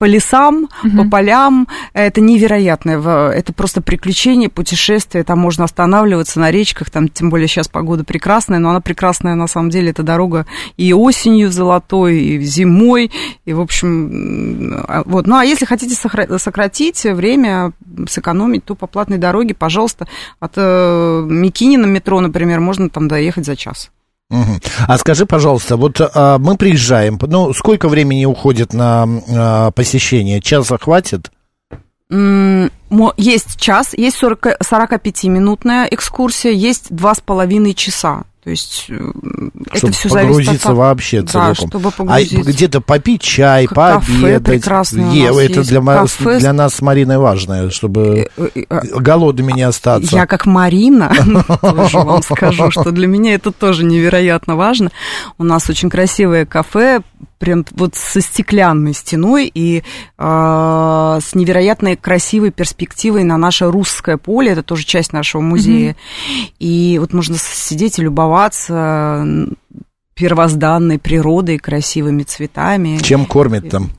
по 0.01 0.07
лесам, 0.07 0.71
угу. 0.83 0.97
по 0.97 1.11
полям. 1.11 1.69
Это 1.93 2.23
невероятное, 2.23 2.99
это 3.33 3.53
просто 3.53 3.83
приключение, 3.83 4.49
путешествие. 4.49 5.25
Там 5.25 5.39
можно 5.39 5.65
останавливаться 5.65 6.41
на 6.41 6.51
речках, 6.51 6.89
там 6.89 7.09
тем 7.09 7.29
более 7.29 7.47
сейчас 7.47 7.69
погода 7.69 8.03
прекрасная, 8.03 8.59
но 8.59 8.71
она 8.71 8.81
прекрасная 8.81 9.35
на 9.35 9.47
самом 9.47 9.69
деле. 9.69 9.91
Это 9.91 10.03
дорога 10.03 10.47
и 10.79 10.95
осенью 10.95 11.53
золотой, 11.53 12.19
и 12.19 12.41
зимой, 12.41 13.13
и 13.45 13.53
в 13.53 13.61
общем 13.61 14.85
а, 14.89 15.03
вот. 15.05 15.27
Ну 15.27 15.37
а 15.37 15.45
если 15.45 15.67
хотите 15.67 15.95
сократить 15.95 17.05
время, 17.05 17.73
сэкономить, 18.09 18.65
то 18.65 18.75
по 18.75 18.87
платной 18.87 19.19
дороге, 19.19 19.55
пожалуйста, 19.55 20.09
от 20.39 20.53
э, 20.57 21.27
Микинина 21.29 21.85
метро, 21.85 22.21
например, 22.21 22.61
можно 22.61 22.89
там 22.89 23.07
доехать 23.07 23.45
за 23.45 23.55
час. 23.55 23.91
Угу. 24.31 24.61
А 24.87 24.99
скажи, 24.99 25.27
пожалуйста, 25.27 25.77
вот 25.77 26.01
а, 26.01 26.39
мы 26.39 26.57
приезжаем, 26.57 27.19
ну, 27.21 27.53
сколько 27.53 27.89
времени 27.89 28.25
уходит 28.25 28.73
на 28.73 29.07
а, 29.29 29.71
посещение? 29.73 30.41
Часа 30.41 30.79
хватит? 30.79 31.31
Есть 33.17 33.61
час, 33.61 33.95
есть 33.97 34.17
40, 34.17 34.59
45-минутная 34.63 35.87
экскурсия, 35.91 36.53
есть 36.53 36.87
два 36.91 37.15
с 37.15 37.21
половиной 37.21 37.75
часа. 37.75 38.25
То 38.43 38.49
есть 38.49 38.87
э, 38.89 38.95
чтобы 39.75 39.93
это 39.93 39.93
все 39.93 40.09
погрузиться 40.09 40.71
от... 40.71 40.77
вообще 40.77 41.23
целиком. 41.23 41.49
Да, 41.49 41.55
чтобы 41.55 41.91
погрузиться. 41.91 42.39
А 42.39 42.53
где-то 42.53 42.81
попить 42.81 43.21
чай, 43.21 43.67
как 43.67 43.77
пообедать. 43.77 44.65
Кафе 44.65 44.97
е, 45.13 45.27
Это 45.45 45.63
для, 45.63 45.83
кафе... 45.83 46.39
для 46.39 46.53
нас 46.55 46.77
с 46.77 46.81
Мариной 46.81 47.19
важно, 47.19 47.71
чтобы 47.71 48.31
э, 48.39 48.49
э, 48.55 48.65
голодными 48.97 49.53
не 49.53 49.63
остаться. 49.63 50.17
Я 50.17 50.27
как 50.27 50.47
Марина 50.47 51.13
тоже 51.61 51.99
вам 51.99 52.23
скажу, 52.23 52.71
что 52.71 52.93
для 52.93 53.07
меня 53.07 53.35
это 53.35 53.53
тоже 53.53 53.85
невероятно 53.85 54.57
важно. 54.57 54.91
У 55.37 55.45
нас 55.45 55.69
очень 55.69 55.91
красивое 55.91 56.47
кафе, 56.47 57.03
прям 57.39 57.65
вот 57.73 57.95
со 57.95 58.21
стеклянной 58.21 58.95
стеной 58.95 59.51
и 59.53 59.83
э, 59.83 59.83
с 60.19 61.35
невероятной 61.35 61.97
красивой 61.97 62.51
перспективой 62.51 63.25
на 63.25 63.37
наше 63.37 63.71
русское 63.71 64.17
поле. 64.17 64.53
Это 64.53 64.63
тоже 64.63 64.85
часть 64.85 65.13
нашего 65.13 65.41
музея. 65.41 65.93
Mm-hmm. 65.93 66.53
И 66.61 66.99
вот 67.01 67.13
можно 67.13 67.37
сидеть 67.39 67.99
и 67.99 68.03
любоваться 68.03 69.27
первозданной 70.15 70.99
природой, 70.99 71.59
красивыми 71.59 72.25
цветами. 72.25 72.99
Чем 72.99 73.25
кормят 73.25 73.71
там? 73.71 73.91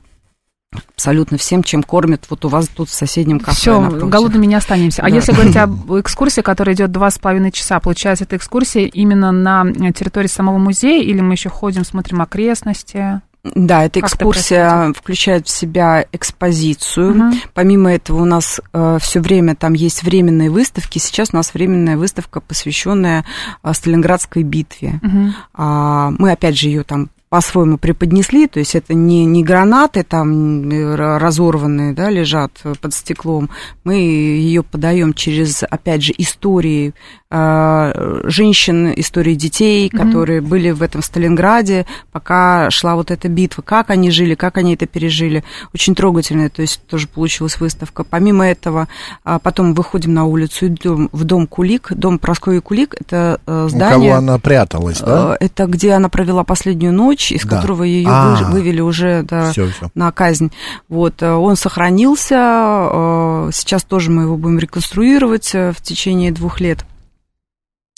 Абсолютно 0.72 1.38
всем, 1.38 1.62
чем 1.62 1.82
кормят 1.82 2.24
вот 2.30 2.44
у 2.44 2.48
вас 2.48 2.68
тут 2.68 2.88
в 2.88 2.94
соседнем 2.94 3.40
кафе. 3.40 3.60
Все, 3.60 3.90
голодными 3.90 4.46
не 4.46 4.54
останемся. 4.54 5.02
А 5.02 5.08
да. 5.08 5.16
если 5.16 5.32
говорить 5.32 5.56
об 5.56 5.92
экскурсии, 6.00 6.40
которая 6.40 6.74
идет 6.74 6.92
два 6.92 7.10
с 7.10 7.18
половиной 7.18 7.52
часа, 7.52 7.80
получается, 7.80 8.24
это 8.24 8.36
экскурсия 8.36 8.84
именно 8.84 9.32
на 9.32 9.92
территории 9.92 10.28
самого 10.28 10.58
музея, 10.58 11.02
или 11.02 11.20
мы 11.20 11.34
еще 11.34 11.48
ходим, 11.48 11.84
смотрим 11.84 12.22
окрестности? 12.22 13.20
Да, 13.44 13.84
эта 13.84 13.98
экскурсия 13.98 14.90
это 14.90 14.98
включает 14.98 15.48
в 15.48 15.50
себя 15.50 16.06
экспозицию. 16.12 17.10
Угу. 17.10 17.36
Помимо 17.54 17.92
этого 17.92 18.22
у 18.22 18.24
нас 18.24 18.60
э, 18.72 18.98
все 19.00 19.20
время 19.20 19.56
там 19.56 19.72
есть 19.72 20.04
временные 20.04 20.48
выставки. 20.48 20.98
Сейчас 20.98 21.30
у 21.32 21.36
нас 21.36 21.52
временная 21.52 21.96
выставка, 21.96 22.40
посвященная 22.40 23.24
э, 23.64 23.72
Сталинградской 23.72 24.44
битве. 24.44 25.00
Угу. 25.02 25.34
А, 25.54 26.12
мы 26.18 26.30
опять 26.30 26.56
же 26.56 26.68
ее 26.68 26.84
там 26.84 27.10
по-своему 27.32 27.78
преподнесли, 27.78 28.46
то 28.46 28.58
есть 28.58 28.74
это 28.74 28.92
не, 28.92 29.24
не 29.24 29.42
гранаты 29.42 30.02
там 30.02 30.68
э, 30.70 30.94
разорванные, 31.16 31.94
да, 31.94 32.10
лежат 32.10 32.52
под 32.78 32.92
стеклом, 32.92 33.48
мы 33.84 33.94
ее 33.94 34.62
подаем 34.62 35.14
через, 35.14 35.62
опять 35.62 36.02
же, 36.02 36.12
истории 36.18 36.88
э, 36.90 36.92
женщин, 37.32 38.92
истории 38.94 39.34
детей, 39.34 39.88
mm-hmm. 39.88 39.98
которые 39.98 40.40
были 40.40 40.70
в 40.70 40.82
этом 40.82 41.02
Сталинграде, 41.02 41.86
пока 42.12 42.70
шла 42.70 42.94
вот 42.94 43.10
эта 43.10 43.28
битва, 43.28 43.62
как 43.62 43.90
они 43.90 44.10
жили, 44.10 44.34
как 44.34 44.58
они 44.58 44.74
это 44.74 44.86
пережили, 44.86 45.44
очень 45.74 45.94
трогательная, 45.94 46.50
то 46.50 46.62
есть 46.62 46.80
тоже 46.86 47.08
получилась 47.08 47.58
выставка. 47.58 48.04
Помимо 48.04 48.46
этого, 48.46 48.88
э, 49.24 49.38
потом 49.42 49.74
выходим 49.74 50.14
на 50.14 50.24
улицу, 50.24 50.66
идем 50.66 51.08
в 51.12 51.24
дом 51.24 51.46
Кулик, 51.46 51.92
дом 51.92 52.18
Прасковьи 52.18 52.60
Кулик, 52.60 52.94
это 52.98 53.40
э, 53.46 53.68
здание... 53.70 54.10
У 54.10 54.14
кого 54.14 54.18
она 54.18 54.38
пряталась, 54.38 55.00
да? 55.00 55.36
Э, 55.40 55.44
это 55.44 55.66
где 55.66 55.92
она 55.92 56.08
провела 56.08 56.44
последнюю 56.44 56.92
ночь, 56.92 57.32
из 57.32 57.42
да. 57.42 57.56
которого 57.56 57.84
ее 57.84 58.08
а, 58.10 58.50
вывели 58.50 58.80
уже 58.80 59.22
да, 59.22 59.50
всё, 59.52 59.68
всё. 59.68 59.90
на 59.94 60.12
казнь. 60.12 60.52
Вот, 60.88 61.22
э, 61.22 61.32
он 61.32 61.56
сохранился, 61.56 62.36
э, 62.36 63.50
сейчас 63.52 63.84
тоже 63.84 64.10
мы 64.10 64.22
его 64.22 64.36
будем 64.36 64.58
реконструировать 64.58 65.54
э, 65.54 65.72
в 65.72 65.80
течение 65.80 66.32
двух 66.32 66.60
лет. 66.60 66.84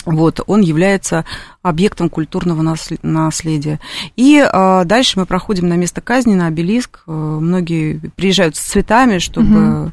Вот, 0.04 0.40
он 0.46 0.60
является 0.60 1.24
объектом 1.62 2.08
культурного 2.08 2.76
наследия. 3.02 3.80
И 4.16 4.38
а, 4.38 4.84
дальше 4.84 5.18
мы 5.18 5.26
проходим 5.26 5.68
на 5.68 5.74
место 5.74 6.00
казни, 6.00 6.34
на 6.34 6.46
обелиск. 6.46 7.02
Многие 7.06 7.98
приезжают 8.16 8.56
с 8.56 8.60
цветами, 8.60 9.18
чтобы 9.18 9.84
угу. 9.84 9.92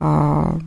а, 0.00 0.58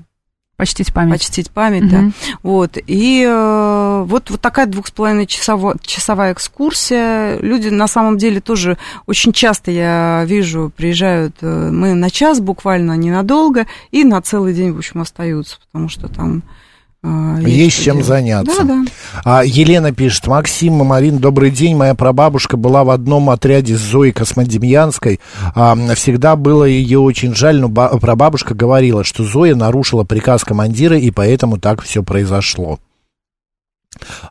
Почтить 0.62 0.93
память. 0.93 1.13
Почтить 1.13 1.50
память, 1.50 1.86
угу. 1.86 1.89
да. 1.89 2.12
Вот. 2.43 2.77
И 2.86 3.25
э, 3.27 4.03
вот, 4.05 4.29
вот 4.29 4.41
такая 4.41 4.67
двух 4.67 4.86
с 4.86 4.91
половиной 4.91 5.25
часовая, 5.25 5.75
часовая 5.81 6.33
экскурсия. 6.33 7.39
Люди 7.39 7.69
на 7.69 7.88
самом 7.88 8.19
деле 8.19 8.41
тоже 8.41 8.77
очень 9.07 9.33
часто, 9.33 9.71
я 9.71 10.24
вижу, 10.27 10.71
приезжают, 10.77 11.36
э, 11.41 11.71
мы 11.71 11.95
на 11.95 12.12
час 12.12 12.41
буквально, 12.41 12.95
ненадолго, 12.95 13.65
и 13.89 14.03
на 14.03 14.21
целый 14.21 14.53
день, 14.53 14.71
в 14.71 14.77
общем, 14.77 15.01
остаются, 15.01 15.57
потому 15.65 15.89
что 15.89 16.07
там 16.10 16.43
а, 16.45 16.71
есть, 17.03 17.58
есть 17.58 17.84
чем 17.84 17.96
делать. 17.96 18.08
заняться. 18.08 18.63
Да, 18.63 18.63
да. 18.63 18.86
А, 19.24 19.43
Елена 19.43 19.91
пишет, 19.91 20.27
Максим, 20.27 20.74
Марин, 20.74 21.17
добрый 21.17 21.50
день. 21.50 21.75
Моя 21.75 21.96
прабабушка 21.96 22.58
была 22.58 22.84
в 22.84 22.91
одном 22.91 23.29
отряде 23.29 23.75
с 23.75 23.79
Зоей 23.79 24.12
Космодемьянской. 24.12 25.20
А, 25.55 25.75
всегда 25.96 26.36
было 26.36 26.63
ее 26.63 27.00
очень 27.00 27.34
жаль, 27.36 27.60
но 27.60 27.70
прабабушка 27.70 28.53
говорила, 28.53 29.03
что 29.03 29.24
Зоя 29.24 29.55
нарушила 29.55 30.03
приказ 30.03 30.43
командира, 30.43 30.98
и 30.98 31.10
поэтому 31.12 31.58
так 31.58 31.81
все 31.81 32.03
произошло. 32.03 32.79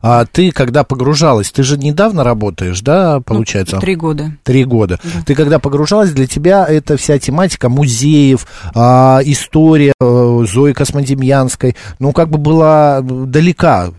А 0.01 0.25
ты, 0.25 0.51
когда 0.51 0.83
погружалась, 0.83 1.51
ты 1.51 1.63
же 1.63 1.77
недавно 1.77 2.23
работаешь, 2.23 2.81
да, 2.81 3.15
ну, 3.15 3.21
получается? 3.21 3.75
Ну, 3.75 3.81
три 3.81 3.95
года. 3.95 4.31
Три 4.43 4.63
года. 4.63 4.99
Да. 5.03 5.21
Ты 5.25 5.35
когда 5.35 5.59
погружалась, 5.59 6.11
для 6.11 6.27
тебя 6.27 6.65
эта 6.65 6.97
вся 6.97 7.19
тематика 7.19 7.69
музеев, 7.69 8.45
а, 8.73 9.19
история 9.23 9.93
а, 9.99 10.43
Зои 10.45 10.73
Космодемьянской, 10.73 11.75
ну, 11.99 12.11
как 12.11 12.29
бы 12.29 12.37
была 12.37 13.01
далека. 13.01 13.89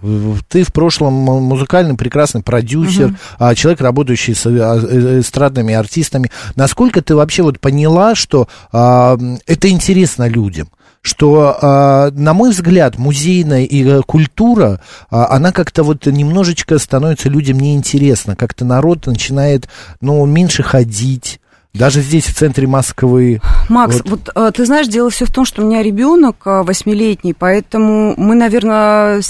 Ты 0.49 0.65
в 0.65 0.73
прошлом 0.73 1.15
музыкальный 1.15 1.95
прекрасный 1.95 2.43
продюсер, 2.43 3.07
угу. 3.07 3.17
а, 3.39 3.55
человек, 3.55 3.81
работающий 3.81 4.35
с 4.35 4.47
а, 4.47 4.79
э, 4.83 5.21
эстрадными 5.21 5.75
артистами. 5.75 6.31
Насколько 6.57 7.03
ты 7.03 7.15
вообще 7.15 7.43
вот 7.43 7.61
поняла, 7.61 8.15
что 8.15 8.49
а, 8.73 9.19
это 9.47 9.69
интересно 9.71 10.29
людям? 10.29 10.69
Что, 11.03 11.59
а, 11.61 12.11
на 12.13 12.33
мой 12.33 12.51
взгляд, 12.51 12.97
музейная 12.97 13.65
и 13.65 13.85
э, 13.85 14.03
культура, 14.07 14.81
а, 15.11 15.35
она 15.35 15.51
как-то 15.51 15.83
вот 15.83 16.07
немножечко 16.07 16.79
становится 16.79 17.29
людям 17.29 17.59
неинтересна, 17.59 18.37
как-то 18.37 18.65
народ 18.65 19.07
начинает, 19.07 19.69
ну, 20.01 20.25
меньше 20.27 20.63
ходить, 20.63 21.41
даже 21.75 22.03
здесь, 22.03 22.27
в 22.27 22.35
центре 22.35 22.69
Москвы. 22.69 23.41
Макс, 23.69 24.01
вот, 24.05 24.11
вот 24.11 24.31
э, 24.35 24.53
ты 24.55 24.65
знаешь, 24.65 24.87
дело 24.87 25.11
все 25.11 25.25
в 25.25 25.33
том, 25.33 25.45
что 25.45 25.63
у 25.63 25.67
меня 25.67 25.83
ребенок 25.83 26.37
э, 26.45 26.63
восьмилетний, 26.63 27.35
поэтому 27.35 28.15
мы, 28.17 28.37
наверное, 28.37 29.23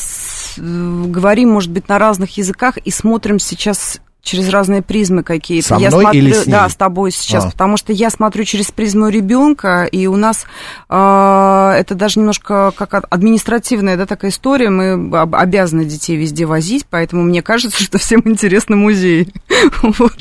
говорим, 0.59 1.51
может 1.51 1.71
быть, 1.71 1.89
на 1.89 1.99
разных 1.99 2.37
языках 2.37 2.77
и 2.77 2.91
смотрим 2.91 3.39
сейчас 3.39 4.01
через 4.23 4.49
разные 4.51 4.83
призмы 4.83 5.23
какие-то. 5.23 5.69
Со 5.69 5.75
я 5.77 5.89
мной 5.89 6.03
смотрю, 6.03 6.21
или 6.21 6.33
с 6.33 6.47
ней? 6.47 6.53
Да, 6.53 6.69
с 6.69 6.77
тобой 6.77 7.11
сейчас, 7.11 7.45
а. 7.45 7.51
потому 7.51 7.77
что 7.77 7.93
я 7.93 8.09
смотрю 8.09 8.45
через 8.45 8.71
призму 8.71 9.09
ребенка, 9.09 9.85
и 9.85 10.07
у 10.07 10.17
нас 10.17 10.47
э, 10.89 11.75
это 11.79 11.95
даже 11.95 12.21
немножко 12.21 12.73
как 12.77 13.05
административная 13.11 13.97
да, 13.97 14.07
такая 14.07 14.31
история, 14.31 14.71
мы 14.71 15.19
обязаны 15.33 15.85
детей 15.85 16.17
везде 16.17 16.47
возить, 16.47 16.87
поэтому 16.89 17.23
мне 17.23 17.43
кажется, 17.43 17.83
что 17.83 17.99
всем 17.99 18.23
интересно 18.25 18.77
музей. 18.77 19.33
вот. 19.83 20.17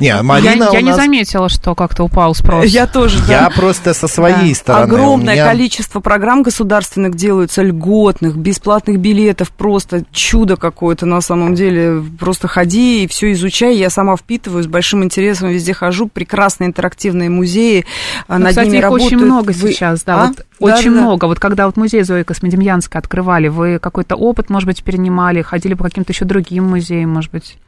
Не, 0.00 0.22
Марина 0.22 0.64
я, 0.72 0.78
я 0.78 0.80
не 0.80 0.94
заметила, 0.94 1.48
что 1.50 1.74
как-то 1.74 2.04
упал 2.04 2.34
спрос. 2.34 2.66
Я 2.66 2.86
тоже, 2.86 3.18
Я 3.28 3.50
просто 3.50 3.92
со 3.92 4.08
своей 4.08 4.50
да. 4.50 4.54
стороны. 4.54 4.84
Огромное 4.84 5.34
меня... 5.34 5.46
количество 5.46 6.00
программ 6.00 6.42
государственных 6.42 7.16
делаются, 7.16 7.62
льготных, 7.62 8.36
бесплатных 8.36 8.98
билетов, 8.98 9.50
просто 9.50 10.04
чудо 10.10 10.56
какое-то 10.56 11.04
на 11.04 11.20
самом 11.20 11.54
деле. 11.54 12.02
Просто 12.18 12.48
ходи 12.48 13.04
и 13.04 13.06
все 13.06 13.32
из 13.32 13.42
изучаю, 13.42 13.76
я 13.76 13.90
сама 13.90 14.16
впитываю, 14.16 14.62
с 14.62 14.66
большим 14.66 15.02
интересом 15.02 15.48
везде 15.48 15.74
хожу, 15.74 16.08
прекрасные 16.08 16.68
интерактивные 16.68 17.28
музеи, 17.28 17.84
а 18.28 18.38
ну, 18.38 18.44
над 18.44 18.50
кстати, 18.50 18.66
ними 18.68 18.78
их 18.78 18.82
работают. 18.84 19.12
очень 19.12 19.24
много 19.24 19.50
вы... 19.50 19.72
сейчас, 19.72 20.02
да, 20.04 20.22
а? 20.22 20.26
вот 20.28 20.36
да, 20.36 20.44
очень 20.60 20.94
да, 20.94 21.00
много. 21.00 21.24
Вот 21.26 21.40
когда 21.40 21.66
вот 21.66 21.76
музей 21.76 22.02
Зои 22.02 22.22
Космодемьянской 22.22 23.00
открывали, 23.00 23.48
вы 23.48 23.78
какой-то 23.78 24.16
опыт, 24.16 24.48
может 24.48 24.66
быть, 24.66 24.82
перенимали, 24.82 25.42
ходили 25.42 25.74
по 25.74 25.84
каким-то 25.84 26.12
еще 26.12 26.24
другим 26.24 26.70
музеям, 26.70 27.10
может 27.10 27.32
быть? 27.32 27.58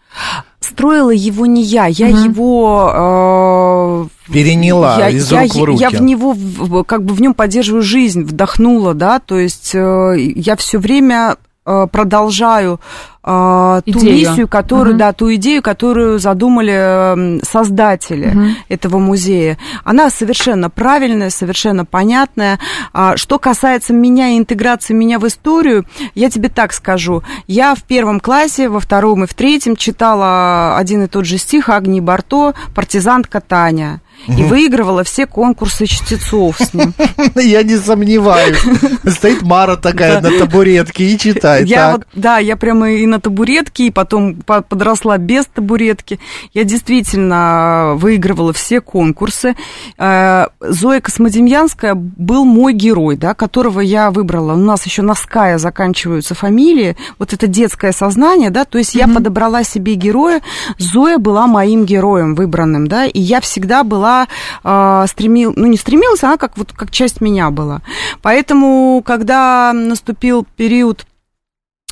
Строила 0.61 1.11
его 1.11 1.47
не 1.47 1.63
я, 1.63 1.87
я 1.87 2.09
угу. 2.09 2.17
его 2.17 4.09
э, 4.27 4.33
переняла 4.33 4.99
я, 4.99 5.11
из 5.11 5.31
рук 5.31 5.43
я, 5.43 5.61
в 5.61 5.65
руки. 5.65 5.81
Я 5.81 5.91
в 5.91 6.01
него 6.01 6.85
как 6.85 7.05
бы 7.05 7.15
в 7.15 7.21
нем 7.21 7.35
поддерживаю 7.35 7.83
жизнь, 7.83 8.23
вдохнула, 8.23 8.95
да, 8.95 9.21
то 9.21 9.39
есть 9.39 9.75
э, 9.75 10.15
я 10.19 10.57
все 10.57 10.79
время 10.79 11.37
продолжаю 11.65 12.81
э, 13.25 13.81
ту 13.87 14.05
миссию, 14.05 14.49
которую, 14.49 14.95
угу. 14.95 14.99
да, 14.99 15.13
ту 15.13 15.35
идею, 15.35 15.63
которую 15.63 16.19
задумали 16.19 17.41
создатели 17.43 18.29
угу. 18.29 18.47
этого 18.69 18.99
музея. 18.99 19.59
Она 19.83 20.11
совершенно 20.11 20.71
правильная, 20.71 21.31
совершенно 21.31 21.85
понятная. 21.85 22.59
А, 22.93 23.17
что 23.17 23.39
касается 23.39 23.93
меня 23.93 24.31
и 24.31 24.39
интеграции 24.39 24.95
меня 24.95 25.19
в 25.19 25.27
историю, 25.27 25.87
я 26.15 26.31
тебе 26.31 26.49
так 26.49 26.73
скажу. 26.73 27.23
Я 27.47 27.75
в 27.75 27.83
первом 27.83 28.21
классе, 28.21 28.69
во 28.69 28.81
втором 28.81 29.25
и 29.25 29.27
в 29.27 29.35
третьем 29.35 29.77
читала 29.77 30.77
один 30.77 31.05
и 31.05 31.07
тот 31.07 31.25
же 31.25 31.39
стих 31.39 31.69
Агни 31.69 32.01
Барто 32.01 32.55
«Партизантка 32.75 33.41
Таня» 33.41 34.01
и 34.27 34.43
выигрывала 34.43 35.05
все 35.05 35.27
конкурсы 35.27 35.87
чтецов 35.87 36.57
с 36.59 36.73
ним. 36.75 36.95
Я 37.35 37.63
не 37.63 37.77
сомневаюсь. 37.77 38.59
Стоит 39.07 39.43
Мара 39.43 39.77
такая 39.77 40.21
на 40.21 40.31
табуретке 40.31 41.05
и 41.05 41.19
читает. 41.19 41.69
Да, 42.15 42.39
я 42.39 42.57
прямо 42.57 42.91
и 42.91 43.07
на 43.07 43.21
табуретке, 43.21 43.87
и 43.87 43.91
потом 43.91 44.37
подросла 44.37 45.19
без 45.19 45.47
табуретки. 45.47 46.19
Я 46.53 46.65
действительно 46.65 47.95
выигрывала 47.97 48.53
все 48.53 48.81
конкурсы. 48.81 49.57
Э, 49.99 50.47
Зоя 50.61 51.01
Космодемьянская 51.01 51.95
был 51.95 52.45
мой 52.45 52.73
герой, 52.73 53.17
да, 53.17 53.35
которого 53.35 53.81
я 53.81 54.11
выбрала. 54.11 54.55
У 54.55 54.57
нас 54.57 54.87
еще 54.87 55.03
на 55.03 55.15
Ская 55.15 55.59
заканчиваются 55.59 56.35
фамилии. 56.35 56.97
Вот 57.19 57.33
это 57.33 57.47
детское 57.47 57.93
сознание, 57.93 58.51
да, 58.51 58.65
то 58.65 58.79
есть 58.79 58.95
я 58.95 59.07
подобрала 59.07 59.65
себе 59.65 59.95
героя. 59.95 60.41
Зоя 60.79 61.19
была 61.19 61.47
моим 61.47 61.85
героем 61.85 62.35
выбранным, 62.35 62.87
да, 62.87 63.07
и 63.07 63.21
я 63.21 63.41
всегда 63.41 63.85
была 63.85 64.04
была, 64.05 64.29
э, 64.63 65.07
стремил, 65.09 65.53
ну 65.57 65.67
не 65.67 65.77
стремилась, 65.77 66.23
она 66.23 66.37
как 66.37 66.57
вот 66.57 66.73
как 66.73 66.91
часть 66.91 67.21
меня 67.21 67.51
была. 67.51 67.81
Поэтому, 68.23 69.03
когда 69.05 69.73
наступил 69.73 70.47
период 70.57 71.07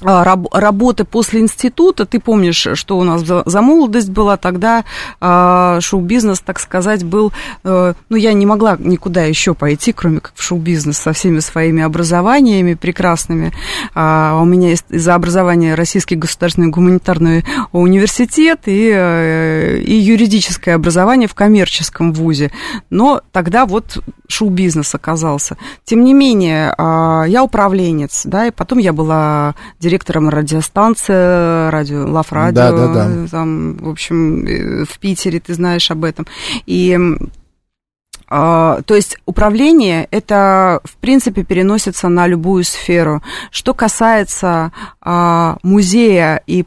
работы 0.02 1.04
после 1.04 1.40
института, 1.40 2.06
ты 2.06 2.20
помнишь, 2.20 2.66
что 2.74 2.98
у 2.98 3.04
нас 3.04 3.22
за, 3.22 3.62
молодость 3.62 4.10
была, 4.10 4.36
тогда 4.36 4.84
э, 5.20 5.78
шоу-бизнес, 5.80 6.40
так 6.40 6.58
сказать, 6.58 7.04
был, 7.04 7.32
э, 7.64 7.94
ну, 8.08 8.16
я 8.16 8.32
не 8.32 8.46
могла 8.46 8.76
никуда 8.78 9.22
еще 9.22 9.54
пойти, 9.54 9.92
кроме 9.92 10.20
как 10.20 10.32
в 10.34 10.42
шоу-бизнес, 10.42 10.98
со 10.98 11.12
всеми 11.12 11.40
своими 11.40 11.82
образованиями 11.82 12.74
прекрасными. 12.74 13.52
А 13.94 14.38
у 14.40 14.44
меня 14.44 14.72
из-за 14.72 15.14
образования 15.14 15.74
Российский 15.74 16.16
государственный 16.16 16.68
гуманитарный 16.68 17.44
университет 17.72 18.60
и, 18.66 18.90
э, 18.92 19.78
и 19.78 19.94
юридическое 19.94 20.74
образование 20.74 21.28
в 21.28 21.34
коммерческом 21.34 22.12
вузе. 22.12 22.50
Но 22.90 23.22
тогда 23.32 23.66
вот 23.66 24.02
шоу-бизнес 24.28 24.94
оказался. 24.94 25.56
Тем 25.84 26.04
не 26.04 26.14
менее, 26.14 26.74
э, 26.76 27.24
я 27.28 27.42
управленец, 27.42 28.22
да, 28.24 28.46
и 28.46 28.50
потом 28.50 28.78
я 28.78 28.92
была 28.92 29.54
директором 29.78 29.91
директором 29.92 30.30
радиостанции, 30.30 31.70
радио, 31.70 32.10
Лав 32.10 32.32
Радио, 32.32 32.54
да, 32.54 32.70
да, 32.72 32.94
да. 32.94 33.26
там, 33.30 33.76
в 33.76 33.90
общем, 33.90 34.46
э, 34.46 34.84
в 34.86 34.98
Питере, 34.98 35.38
ты 35.38 35.52
знаешь 35.52 35.90
об 35.90 36.04
этом. 36.04 36.26
И 36.64 36.98
а, 38.34 38.80
то 38.86 38.94
есть 38.94 39.18
управление 39.26 40.08
это, 40.10 40.80
в 40.84 40.96
принципе, 40.96 41.44
переносится 41.44 42.08
на 42.08 42.26
любую 42.26 42.64
сферу. 42.64 43.22
Что 43.50 43.74
касается 43.74 44.72
а, 45.02 45.58
музея 45.62 46.42
и 46.46 46.64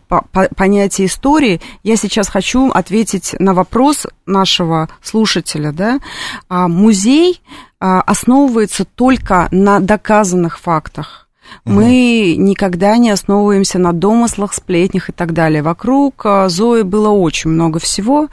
понятия 0.55 1.05
истории, 1.05 1.59
я 1.81 1.95
сейчас 1.95 2.29
хочу 2.29 2.69
ответить 2.69 3.35
на 3.39 3.55
вопрос 3.55 4.05
нашего 4.27 4.89
слушателя. 5.01 5.71
Да? 5.71 5.99
А, 6.47 6.67
музей 6.67 7.41
основывается 7.79 8.85
только 8.85 9.47
на 9.51 9.79
доказанных 9.79 10.59
фактах. 10.59 11.24
Мы 11.63 12.35
никогда 12.37 12.97
не 12.97 13.09
основываемся 13.09 13.79
на 13.79 13.93
домыслах, 13.93 14.53
сплетнях 14.53 15.09
и 15.09 15.11
так 15.11 15.33
далее. 15.33 15.61
Вокруг 15.61 16.25
а, 16.25 16.49
Зои 16.49 16.83
было 16.83 17.09
очень 17.09 17.51
много 17.51 17.79
всего. 17.79 18.29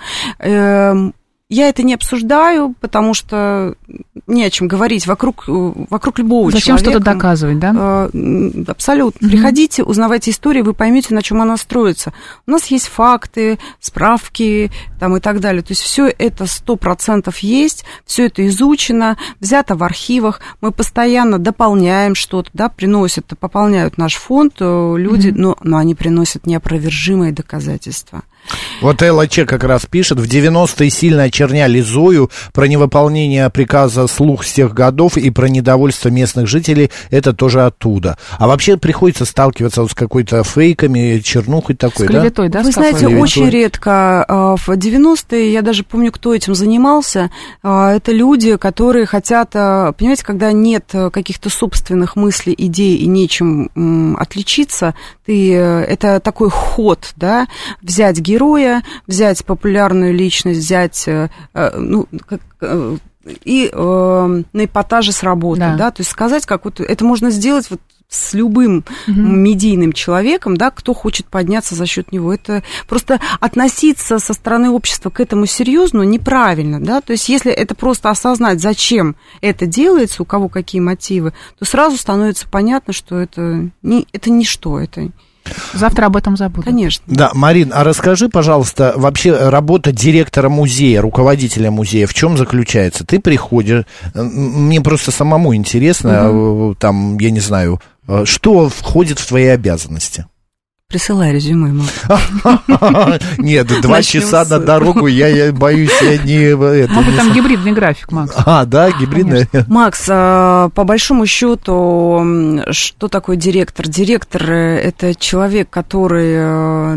Я 1.52 1.68
это 1.68 1.82
не 1.82 1.92
обсуждаю, 1.92 2.74
потому 2.80 3.12
что 3.12 3.74
не 4.26 4.42
о 4.42 4.48
чем 4.48 4.68
говорить. 4.68 5.06
Вокруг, 5.06 5.44
э, 5.48 5.72
вокруг 5.90 6.18
любого 6.18 6.50
Зачем 6.50 6.78
человека... 6.78 6.88
Зачем 6.88 7.02
что-то 7.02 7.14
доказывать, 7.14 7.58
да? 7.58 8.08
Э, 8.10 8.64
абсолютно. 8.68 9.28
Угу. 9.28 9.30
Приходите, 9.30 9.82
узнавайте 9.82 10.30
историю, 10.30 10.64
вы 10.64 10.72
поймете, 10.72 11.14
на 11.14 11.20
чем 11.20 11.42
она 11.42 11.58
строится. 11.58 12.14
У 12.46 12.52
нас 12.52 12.68
есть 12.68 12.86
факты, 12.86 13.58
справки 13.80 14.70
там, 14.98 15.14
и 15.18 15.20
так 15.20 15.40
далее. 15.40 15.60
То 15.60 15.72
есть 15.72 15.82
все 15.82 16.06
это 16.06 16.46
сто 16.46 16.76
процентов 16.76 17.40
есть, 17.40 17.84
все 18.06 18.28
это 18.28 18.46
изучено, 18.46 19.18
взято 19.38 19.76
в 19.76 19.84
архивах. 19.84 20.40
Мы 20.62 20.72
постоянно 20.72 21.38
дополняем 21.38 22.14
что-то, 22.14 22.48
да, 22.54 22.70
приносят, 22.70 23.26
пополняют 23.38 23.98
наш 23.98 24.14
фонд 24.14 24.54
э, 24.60 24.94
люди, 24.96 25.28
угу. 25.28 25.38
но, 25.38 25.56
но 25.62 25.76
они 25.76 25.94
приносят 25.94 26.46
неопровержимые 26.46 27.32
доказательства. 27.32 28.22
Вот 28.80 29.00
Элла 29.00 29.28
Че 29.28 29.46
как 29.46 29.62
раз 29.64 29.86
пишет, 29.86 30.18
в 30.18 30.24
90-е 30.24 30.90
сильно 30.90 31.24
очерняли 31.24 31.80
Зою 31.80 32.30
про 32.52 32.66
невыполнение 32.66 33.48
приказа 33.48 34.08
слух 34.08 34.44
с 34.44 34.52
тех 34.52 34.74
годов 34.74 35.16
и 35.16 35.30
про 35.30 35.46
недовольство 35.46 36.08
местных 36.08 36.48
жителей, 36.48 36.90
это 37.10 37.32
тоже 37.32 37.64
оттуда. 37.64 38.18
А 38.38 38.48
вообще 38.48 38.76
приходится 38.76 39.24
сталкиваться 39.24 39.82
вот 39.82 39.92
с 39.92 39.94
какой-то 39.94 40.42
фейками, 40.42 41.20
чернухой 41.20 41.76
такой, 41.76 42.06
с 42.06 42.08
клеветой, 42.08 42.48
да? 42.48 42.58
да? 42.58 42.64
Вы 42.64 42.72
знаете, 42.72 42.98
клеветой? 42.98 43.22
очень 43.22 43.48
редко. 43.48 44.24
А, 44.24 44.56
в 44.56 44.68
90-е, 44.68 45.52
я 45.52 45.62
даже 45.62 45.84
помню, 45.84 46.10
кто 46.10 46.34
этим 46.34 46.54
занимался, 46.54 47.30
а, 47.62 47.92
это 47.92 48.10
люди, 48.10 48.56
которые 48.56 49.06
хотят, 49.06 49.50
а, 49.54 49.92
понимаете, 49.92 50.24
когда 50.24 50.50
нет 50.52 50.92
каких-то 51.12 51.50
собственных 51.50 52.16
мыслей, 52.16 52.54
идей 52.58 52.96
и 52.96 53.06
нечем 53.06 54.16
отличиться, 54.18 54.94
ты, 55.24 55.54
э, 55.54 55.84
это 55.84 56.20
такой 56.20 56.50
ход, 56.50 57.12
да, 57.16 57.46
взять 57.80 58.18
героя, 58.18 58.31
взять 59.06 59.44
популярную 59.44 60.14
личность, 60.14 60.60
взять, 60.60 61.06
э, 61.06 61.28
э, 61.54 61.78
ну, 61.78 62.06
как, 62.26 62.40
э, 62.60 62.96
и 63.44 63.70
э, 63.72 64.42
на 64.52 64.64
эпатаже 64.64 65.12
сработать, 65.12 65.60
да. 65.60 65.76
да, 65.76 65.90
то 65.90 66.00
есть 66.00 66.10
сказать 66.10 66.44
какую-то, 66.44 66.82
это 66.82 67.04
можно 67.04 67.30
сделать 67.30 67.70
вот 67.70 67.80
с 68.12 68.34
любым 68.34 68.84
угу. 69.08 69.20
медийным 69.20 69.92
человеком, 69.92 70.56
да, 70.56 70.70
кто 70.70 70.92
хочет 70.92 71.26
подняться 71.26 71.74
за 71.74 71.86
счет 71.86 72.12
него. 72.12 72.32
Это 72.32 72.62
просто 72.86 73.20
относиться 73.40 74.18
со 74.18 74.34
стороны 74.34 74.70
общества 74.70 75.08
к 75.08 75.18
этому 75.18 75.46
серьезно 75.46 76.02
неправильно, 76.02 76.78
да, 76.78 77.00
то 77.00 77.12
есть 77.12 77.28
если 77.28 77.50
это 77.50 77.74
просто 77.74 78.10
осознать, 78.10 78.60
зачем 78.60 79.16
это 79.40 79.66
делается, 79.66 80.22
у 80.22 80.26
кого 80.26 80.48
какие 80.48 80.80
мотивы, 80.80 81.32
то 81.58 81.64
сразу 81.64 81.96
становится 81.96 82.46
понятно, 82.48 82.92
что 82.92 83.18
это 83.18 83.70
не, 83.82 84.06
это 84.12 84.30
ничто, 84.30 84.78
это 84.78 85.08
Завтра 85.74 86.06
об 86.06 86.16
этом 86.16 86.36
забуду. 86.36 86.62
Конечно. 86.62 87.02
Да, 87.06 87.30
Марин, 87.34 87.72
а 87.74 87.84
расскажи, 87.84 88.28
пожалуйста, 88.28 88.92
вообще 88.96 89.48
работа 89.48 89.92
директора 89.92 90.48
музея, 90.48 91.00
руководителя 91.00 91.70
музея, 91.70 92.06
в 92.06 92.14
чем 92.14 92.36
заключается? 92.36 93.04
Ты 93.04 93.20
приходишь, 93.20 93.84
мне 94.14 94.80
просто 94.80 95.10
самому 95.10 95.54
интересно, 95.54 96.30
угу. 96.30 96.74
там, 96.74 97.18
я 97.18 97.30
не 97.30 97.40
знаю, 97.40 97.80
э, 98.08 98.24
что 98.24 98.68
входит 98.68 99.18
в 99.18 99.26
твои 99.26 99.46
обязанности? 99.46 100.26
Присылай 100.92 101.32
резюме, 101.32 101.72
Макс. 101.72 103.24
Нет, 103.38 103.66
два 103.80 104.02
часа 104.02 104.44
на 104.44 104.58
дорогу, 104.58 105.06
я 105.06 105.50
боюсь, 105.50 105.90
я 106.02 106.18
не... 106.18 106.54
Может, 106.54 107.16
там 107.16 107.32
гибридный 107.32 107.72
график, 107.72 108.12
Макс. 108.12 108.34
А, 108.36 108.66
да, 108.66 108.90
гибридный. 108.90 109.48
Макс, 109.68 110.04
а, 110.10 110.68
по 110.68 110.84
большому 110.84 111.24
счету, 111.24 112.60
что 112.72 113.08
такое 113.08 113.36
директор? 113.36 113.88
Директор– 113.88 114.50
это 114.50 115.14
человек, 115.14 115.70
который 115.70 116.34
э, 116.34 116.96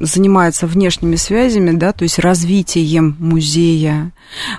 занимается 0.00 0.66
внешними 0.66 1.14
связями, 1.14 1.70
да, 1.70 1.92
то 1.92 2.02
есть 2.02 2.18
развитием 2.18 3.14
музея, 3.20 4.10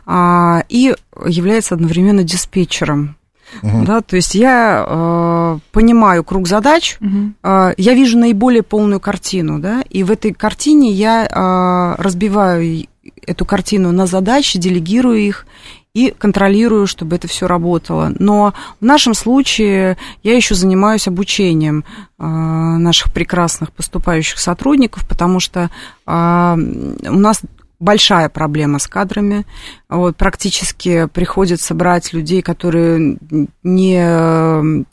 а, 0.05 0.63
и 0.69 0.95
является 1.25 1.75
одновременно 1.75 2.23
диспетчером. 2.23 3.17
Угу. 3.61 3.85
Да, 3.85 4.01
то 4.01 4.15
есть 4.15 4.35
я 4.35 4.85
э, 4.87 5.59
понимаю 5.71 6.23
круг 6.23 6.47
задач, 6.47 6.97
угу. 6.99 7.33
э, 7.43 7.73
я 7.77 7.93
вижу 7.93 8.17
наиболее 8.17 8.63
полную 8.63 8.99
картину, 8.99 9.59
да, 9.59 9.83
и 9.89 10.03
в 10.03 10.11
этой 10.11 10.33
картине 10.33 10.91
я 10.91 11.25
э, 11.25 12.01
разбиваю 12.01 12.85
эту 13.25 13.45
картину 13.45 13.91
на 13.91 14.05
задачи, 14.05 14.59
делегирую 14.59 15.19
их 15.19 15.45
и 15.93 16.13
контролирую, 16.17 16.87
чтобы 16.87 17.17
это 17.17 17.27
все 17.27 17.47
работало. 17.47 18.13
Но 18.17 18.53
в 18.79 18.85
нашем 18.85 19.13
случае 19.13 19.97
я 20.23 20.35
еще 20.35 20.55
занимаюсь 20.55 21.07
обучением 21.07 21.83
э, 22.17 22.23
наших 22.25 23.11
прекрасных 23.11 23.71
поступающих 23.73 24.39
сотрудников, 24.39 25.07
потому 25.07 25.39
что 25.39 25.69
э, 26.07 26.11
у 26.13 27.19
нас 27.19 27.41
большая 27.81 28.29
проблема 28.29 28.79
с 28.79 28.87
кадрами. 28.87 29.45
Вот, 29.89 30.15
практически 30.15 31.07
приходится 31.07 31.73
брать 31.73 32.13
людей, 32.13 32.41
которые 32.41 33.17
не, 33.63 34.85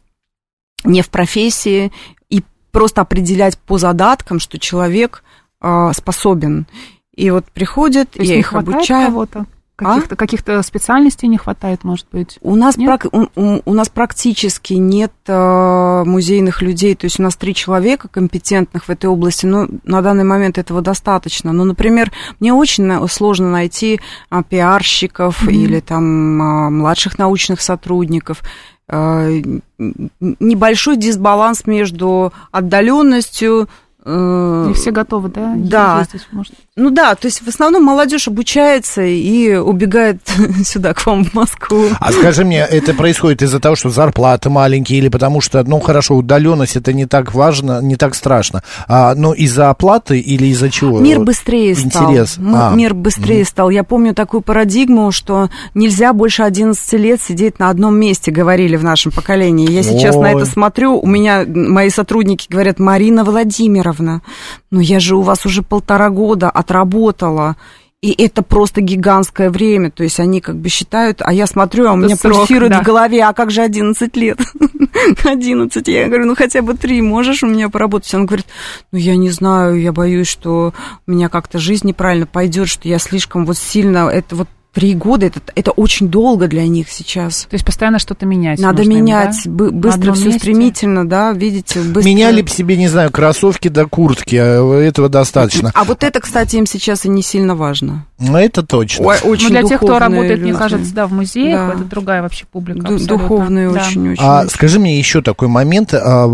не 0.85 1.03
в 1.03 1.11
профессии, 1.11 1.93
и 2.31 2.43
просто 2.73 3.03
определять 3.03 3.59
по 3.59 3.79
задаткам, 3.79 4.41
что 4.41 4.59
человек 4.59 5.23
э, 5.61 5.91
способен. 5.95 6.67
И 7.15 7.31
вот 7.31 7.45
приходят, 7.47 8.09
я 8.15 8.37
их 8.37 8.55
обучаю. 8.55 9.09
Кого-то? 9.09 9.47
Каких-то, 9.79 10.15
а? 10.15 10.19
каких-то 10.19 10.63
специальностей 10.65 11.29
не 11.29 11.39
хватает, 11.39 11.85
может 11.85 12.09
быть? 12.11 12.37
У 12.43 12.57
нас, 12.57 12.75
прак, 12.75 13.07
у, 13.13 13.29
у 13.65 13.75
нас 13.75 13.89
практически 13.89 14.75
нет 14.75 15.13
э, 15.29 16.03
музейных 16.05 16.63
людей, 16.63 16.97
то 16.97 17.05
есть 17.05 17.21
у 17.21 17.23
нас 17.23 17.37
три 17.37 17.55
человека 17.55 18.09
компетентных 18.09 18.87
в 18.87 18.91
этой 18.91 19.07
области, 19.07 19.47
но 19.47 19.69
на 19.85 20.03
данный 20.03 20.25
момент 20.25 20.59
этого 20.59 20.83
достаточно. 20.83 21.53
Но, 21.53 21.63
например, 21.63 22.11
мне 22.41 22.53
очень 22.53 23.07
сложно 23.07 23.53
найти 23.53 24.01
э, 24.33 24.43
пиарщиков 24.49 25.45
mm-hmm. 25.45 25.53
или 25.53 25.79
там 25.79 26.43
э, 26.43 26.71
младших 26.71 27.17
научных 27.17 27.61
сотрудников 27.61 28.43
э, 28.89 29.43
небольшой 29.79 30.97
дисбаланс 30.97 31.67
между 31.67 32.33
отдаленностью, 32.51 33.69
не 34.05 34.73
все 34.73 34.91
готовы, 34.91 35.29
да? 35.29 35.53
Да. 35.57 36.05
Здесь, 36.09 36.27
может... 36.33 36.55
Ну 36.79 36.91
да, 36.91 37.17
то 37.17 37.27
есть 37.27 37.43
в 37.43 37.49
основном 37.49 37.83
молодежь 37.83 38.29
обучается 38.29 39.03
и 39.03 39.57
убегает 39.57 40.19
сюда, 40.65 40.95
к 40.95 41.05
вам, 41.07 41.25
в 41.25 41.35
Москву. 41.35 41.87
А 41.99 42.13
скажи 42.13 42.45
мне, 42.45 42.61
это 42.61 42.95
происходит 42.95 43.43
из-за 43.43 43.59
того, 43.59 43.75
что 43.75 43.91
зарплаты 43.91 44.49
маленькие, 44.49 45.01
или 45.01 45.09
потому 45.09 45.41
что, 45.41 45.65
ну 45.65 45.81
хорошо, 45.81 46.15
удаленность 46.15 46.77
это 46.77 46.93
не 46.93 47.07
так 47.07 47.35
важно, 47.35 47.83
не 47.83 47.97
так 47.97 48.15
страшно, 48.15 48.63
а, 48.87 49.17
но 49.17 49.35
из-за 49.35 49.71
оплаты 49.71 50.21
или 50.21 50.47
из-за 50.47 50.71
чего? 50.71 51.01
Мир 51.01 51.19
быстрее 51.19 51.73
Интерес. 51.73 52.35
стал. 52.35 52.45
А. 52.55 52.73
Мир 52.73 52.95
быстрее 52.95 53.43
mm. 53.43 53.49
стал. 53.49 53.71
Я 53.71 53.83
помню 53.83 54.15
такую 54.15 54.43
парадигму, 54.43 55.11
что 55.11 55.51
нельзя 55.75 56.13
больше 56.13 56.45
11 56.45 56.93
лет 56.93 57.21
сидеть 57.21 57.59
на 57.59 57.71
одном 57.71 57.99
месте, 57.99 58.31
говорили 58.31 58.77
в 58.77 58.85
нашем 58.85 59.11
поколении. 59.11 59.69
Я 59.69 59.83
сейчас 59.83 60.15
Ой. 60.15 60.23
на 60.23 60.33
это 60.33 60.47
смотрю, 60.47 60.97
у 61.01 61.07
меня 61.09 61.45
мои 61.45 61.91
сотрудники 61.91 62.47
говорят, 62.49 62.79
Марина 62.79 63.25
Владимировна, 63.25 64.23
ну 64.71 64.79
я 64.79 65.01
же 65.01 65.17
у 65.17 65.23
вас 65.23 65.45
уже 65.45 65.63
полтора 65.63 66.11
года, 66.11 66.49
а 66.49 66.68
отработала. 66.69 67.57
И 68.01 68.13
это 68.13 68.43
просто 68.43 68.81
гигантское 68.81 69.51
время. 69.51 69.91
То 69.91 70.05
есть 70.05 70.21
они 70.21 70.41
как 70.41 70.57
бы 70.57 70.69
считают, 70.69 71.21
а 71.21 71.33
я 71.33 71.49
смотрю, 71.49 71.89
а 71.89 71.95
у 71.95 71.97
меня 71.97 72.15
срок, 72.15 72.37
пульсирует 72.37 72.71
да. 72.71 72.81
в 72.81 72.85
голове, 72.85 73.25
а 73.25 73.33
как 73.33 73.51
же 73.51 73.61
11 73.61 74.17
лет? 74.17 74.39
11. 75.25 75.89
Я 75.89 76.07
говорю, 76.07 76.27
ну 76.27 76.37
хотя 76.37 76.63
бы 76.63 76.75
3 76.75 77.03
можешь 77.03 77.43
у 77.43 77.49
меня 77.49 77.69
поработать? 77.69 78.15
Он 78.15 78.27
говорит, 78.27 78.47
ну 78.93 78.99
я 79.01 79.17
не 79.17 79.31
знаю, 79.31 79.81
я 79.81 79.93
боюсь, 79.93 80.29
что 80.29 80.75
у 81.09 81.11
меня 81.11 81.29
как-то 81.29 81.59
жизнь 81.59 81.89
неправильно 81.89 82.27
пойдет, 82.27 82.69
что 82.69 82.87
я 82.87 83.01
слишком 83.01 83.45
вот 83.45 83.59
сильно 83.59 84.09
это 84.09 84.37
вот 84.37 84.49
Три 84.73 84.95
года 84.95 85.27
это, 85.27 85.41
это 85.55 85.71
очень 85.71 86.09
долго 86.09 86.47
для 86.47 86.67
них 86.67 86.91
сейчас. 86.91 87.47
То 87.51 87.55
есть 87.55 87.65
постоянно 87.65 87.99
что-то 87.99 88.27
менять. 88.27 88.59
Надо 88.59 88.85
менять, 88.85 89.47
им, 89.47 89.57
да? 89.57 89.71
быстро 89.71 90.13
все 90.13 90.27
месте. 90.27 90.39
стремительно, 90.41 91.09
да, 91.09 91.33
видите. 91.33 91.81
Быстро... 91.81 92.09
Меняли 92.09 92.43
бы 92.43 92.49
себе, 92.49 92.77
не 92.77 92.87
знаю, 92.87 93.11
кроссовки 93.11 93.69
до 93.69 93.87
куртки, 93.87 94.37
а 94.37 94.79
этого 94.81 95.09
достаточно. 95.09 95.73
А 95.75 95.85
вот 95.85 96.05
это, 96.05 96.21
кстати, 96.21 96.57
им 96.57 96.67
сейчас 96.67 97.07
и 97.07 97.09
не 97.09 97.23
сильно 97.23 97.57
важно. 97.57 98.07
Ну, 98.21 98.37
это 98.37 98.63
точно. 98.63 99.07
Ой, 99.07 99.17
очень 99.23 99.45
Но 99.45 99.51
для 99.51 99.63
тех, 99.63 99.81
кто 99.81 99.99
работает, 99.99 100.41
люди. 100.41 100.51
мне 100.51 100.55
кажется, 100.55 100.93
да, 100.93 101.07
в 101.07 101.13
музеях, 101.13 101.69
да. 101.69 101.75
это 101.75 101.85
другая 101.85 102.21
вообще 102.21 102.45
публика. 102.51 102.89
Д- 102.89 103.07
духовные 103.07 103.71
очень-очень. 103.71 104.17
Да. 104.17 104.41
А 104.41 104.49
скажи 104.49 104.79
мне 104.79 104.99
еще 104.99 105.23
такой 105.23 105.49
момент. 105.49 105.95
А, 105.95 106.27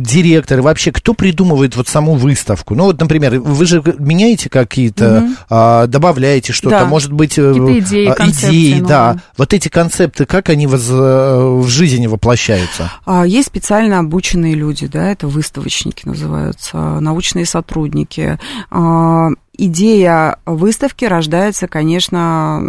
директор, 0.00 0.60
вообще, 0.60 0.92
кто 0.92 1.14
придумывает 1.14 1.76
вот 1.76 1.88
саму 1.88 2.14
выставку? 2.14 2.74
Ну, 2.74 2.84
вот, 2.84 3.00
например, 3.00 3.40
вы 3.40 3.64
же 3.66 3.82
меняете 3.98 4.50
какие-то, 4.50 5.18
угу. 5.18 5.32
а, 5.48 5.86
добавляете 5.86 6.52
что-то, 6.52 6.80
да. 6.80 6.86
может 6.86 7.12
быть... 7.12 7.38
Э, 7.38 7.52
какие-то 7.74 7.88
идеи, 7.88 8.06
а, 8.06 8.14
концепции. 8.14 8.48
Идеи, 8.48 8.72
новые. 8.74 8.88
да. 8.88 9.16
Вот 9.36 9.52
эти 9.52 9.68
концепты, 9.68 10.26
как 10.26 10.48
они 10.48 10.66
воз, 10.66 10.88
э, 10.90 11.60
в 11.60 11.68
жизни 11.68 12.06
воплощаются? 12.06 12.92
А, 13.04 13.26
есть 13.26 13.48
специально 13.48 13.98
обученные 13.98 14.54
люди, 14.54 14.86
да, 14.86 15.10
это 15.10 15.26
выставочники 15.28 16.06
называются, 16.06 16.76
научные 17.00 17.46
сотрудники. 17.46 18.38
А, 18.70 19.28
идея 19.56 20.36
выставки 20.46 21.04
рождается, 21.04 21.68
конечно, 21.68 22.62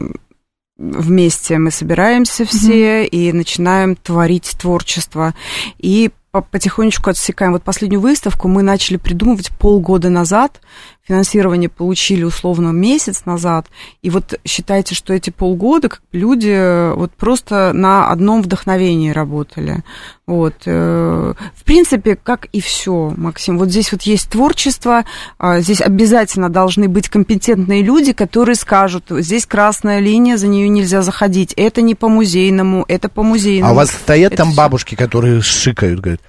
вместе 0.77 1.57
мы 1.57 1.71
собираемся 1.71 2.45
все 2.45 3.03
mm-hmm. 3.03 3.07
и 3.07 3.33
начинаем 3.33 3.95
творить 3.95 4.55
творчество. 4.59 5.33
И 5.77 6.11
потихонечку 6.41 7.11
отсекаем. 7.11 7.53
Вот 7.53 7.63
последнюю 7.63 8.01
выставку 8.01 8.47
мы 8.47 8.63
начали 8.63 8.97
придумывать 8.97 9.51
полгода 9.51 10.09
назад. 10.09 10.61
Финансирование 11.05 11.67
получили 11.67 12.23
условно 12.23 12.69
месяц 12.69 13.25
назад. 13.25 13.67
И 14.01 14.09
вот 14.09 14.39
считайте, 14.45 14.95
что 14.95 15.13
эти 15.13 15.31
полгода 15.31 15.89
люди 16.13 16.93
вот 16.95 17.11
просто 17.11 17.73
на 17.73 18.09
одном 18.09 18.41
вдохновении 18.41 19.09
работали. 19.09 19.83
Вот. 20.25 20.53
Э, 20.65 21.33
в 21.55 21.63
принципе, 21.65 22.15
как 22.15 22.45
и 22.53 22.61
все, 22.61 23.13
Максим. 23.17 23.57
Вот 23.57 23.69
здесь 23.69 23.91
вот 23.91 24.03
есть 24.03 24.29
творчество, 24.29 25.03
а 25.37 25.59
здесь 25.59 25.81
обязательно 25.81 26.49
должны 26.49 26.87
быть 26.87 27.09
компетентные 27.09 27.83
люди, 27.83 28.13
которые 28.13 28.55
скажут, 28.55 29.03
здесь 29.09 29.45
красная 29.45 29.99
линия, 29.99 30.37
за 30.37 30.47
нее 30.47 30.69
нельзя 30.69 31.01
заходить. 31.01 31.51
Это 31.57 31.81
не 31.81 31.95
по 31.95 32.07
музейному, 32.07 32.85
это 32.87 33.09
по 33.09 33.23
музейному. 33.23 33.69
А 33.69 33.73
у 33.73 33.75
вас 33.75 33.91
стоят 33.91 34.31
это 34.31 34.43
там 34.43 34.51
все. 34.51 34.57
бабушки, 34.57 34.95
которые 34.95 35.41
шикают, 35.41 35.99
говорят, 35.99 36.21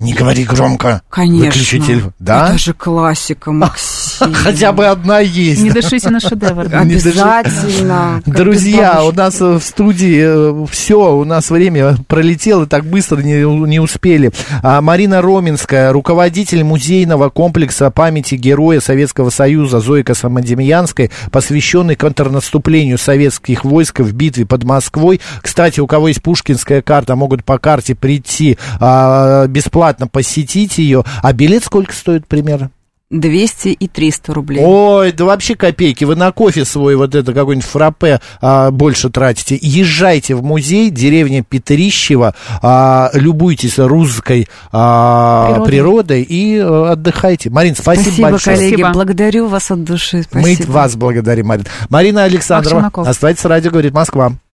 не 0.00 0.14
говори 0.14 0.44
громко. 0.44 1.02
Конечно. 1.08 1.46
Выключи 1.46 1.80
телефон. 1.80 2.12
Да? 2.18 2.48
Это 2.48 2.58
же 2.58 2.74
классика, 2.74 3.52
Максим. 3.52 3.99
Хотя 4.34 4.72
бы 4.72 4.86
одна 4.86 5.20
есть. 5.20 5.62
Не 5.62 5.70
дышите 5.70 6.10
на 6.10 6.20
шедевр. 6.20 6.68
Обязательно. 6.72 8.22
Друзья, 8.26 9.04
у 9.04 9.12
нас 9.12 9.40
в 9.40 9.60
студии 9.60 10.22
э, 10.22 10.66
все, 10.70 11.14
у 11.14 11.24
нас 11.24 11.50
время 11.50 11.96
пролетело 12.08 12.66
так 12.66 12.84
быстро, 12.84 13.18
не, 13.18 13.42
не 13.66 13.80
успели. 13.80 14.30
А 14.62 14.80
Марина 14.80 15.22
Роминская, 15.22 15.92
руководитель 15.92 16.64
музейного 16.64 17.28
комплекса 17.28 17.90
памяти 17.90 18.36
героя 18.36 18.80
Советского 18.80 19.30
Союза 19.30 19.80
Зои 19.80 20.04
Самодемьянской, 20.10 21.10
посвященный 21.30 21.94
контрнаступлению 21.94 22.98
советских 22.98 23.64
войск 23.64 24.00
в 24.00 24.12
битве 24.12 24.46
под 24.46 24.64
Москвой. 24.64 25.20
Кстати, 25.42 25.80
у 25.80 25.86
кого 25.86 26.08
есть 26.08 26.22
пушкинская 26.22 26.82
карта, 26.82 27.16
могут 27.16 27.44
по 27.44 27.58
карте 27.58 27.94
прийти 27.94 28.58
а, 28.80 29.46
бесплатно 29.46 29.80
бесплатно 29.80 30.08
посетить 30.08 30.78
ее. 30.78 31.04
А 31.22 31.32
билет 31.32 31.64
сколько 31.64 31.92
стоит 31.92 32.26
примерно? 32.26 32.70
200 33.10 33.68
и 33.68 33.88
300 33.88 34.32
рублей. 34.32 34.64
Ой, 34.64 35.12
да 35.12 35.24
вообще 35.24 35.56
копейки. 35.56 36.04
Вы 36.04 36.14
на 36.14 36.30
кофе 36.30 36.64
свой 36.64 36.94
вот 36.94 37.14
это 37.14 37.32
какой-нибудь 37.32 37.68
фраппе 37.68 38.20
а, 38.40 38.70
больше 38.70 39.10
тратите. 39.10 39.58
Езжайте 39.60 40.36
в 40.36 40.42
музей, 40.42 40.90
деревня 40.90 41.42
Петрищева, 41.42 42.34
а, 42.62 43.10
любуйтесь 43.14 43.78
русской 43.78 44.48
а, 44.70 45.64
природой. 45.66 45.66
природой 45.66 46.22
и 46.22 46.58
а, 46.58 46.92
отдыхайте. 46.92 47.50
Марин, 47.50 47.74
спасибо, 47.74 48.04
спасибо 48.04 48.30
большое. 48.30 48.56
коллеги, 48.56 48.74
спасибо. 48.74 48.92
благодарю 48.92 49.48
вас 49.48 49.70
от 49.70 49.82
души. 49.84 50.22
Спасибо. 50.22 50.64
Мы 50.66 50.72
вас 50.72 50.94
благодарим, 50.94 51.46
Марин. 51.46 51.66
Марина 51.88 52.24
Александрова, 52.24 52.90
оставайтесь 52.94 53.44
радио, 53.44 53.70
говорит 53.70 53.92
Москва. 53.92 54.32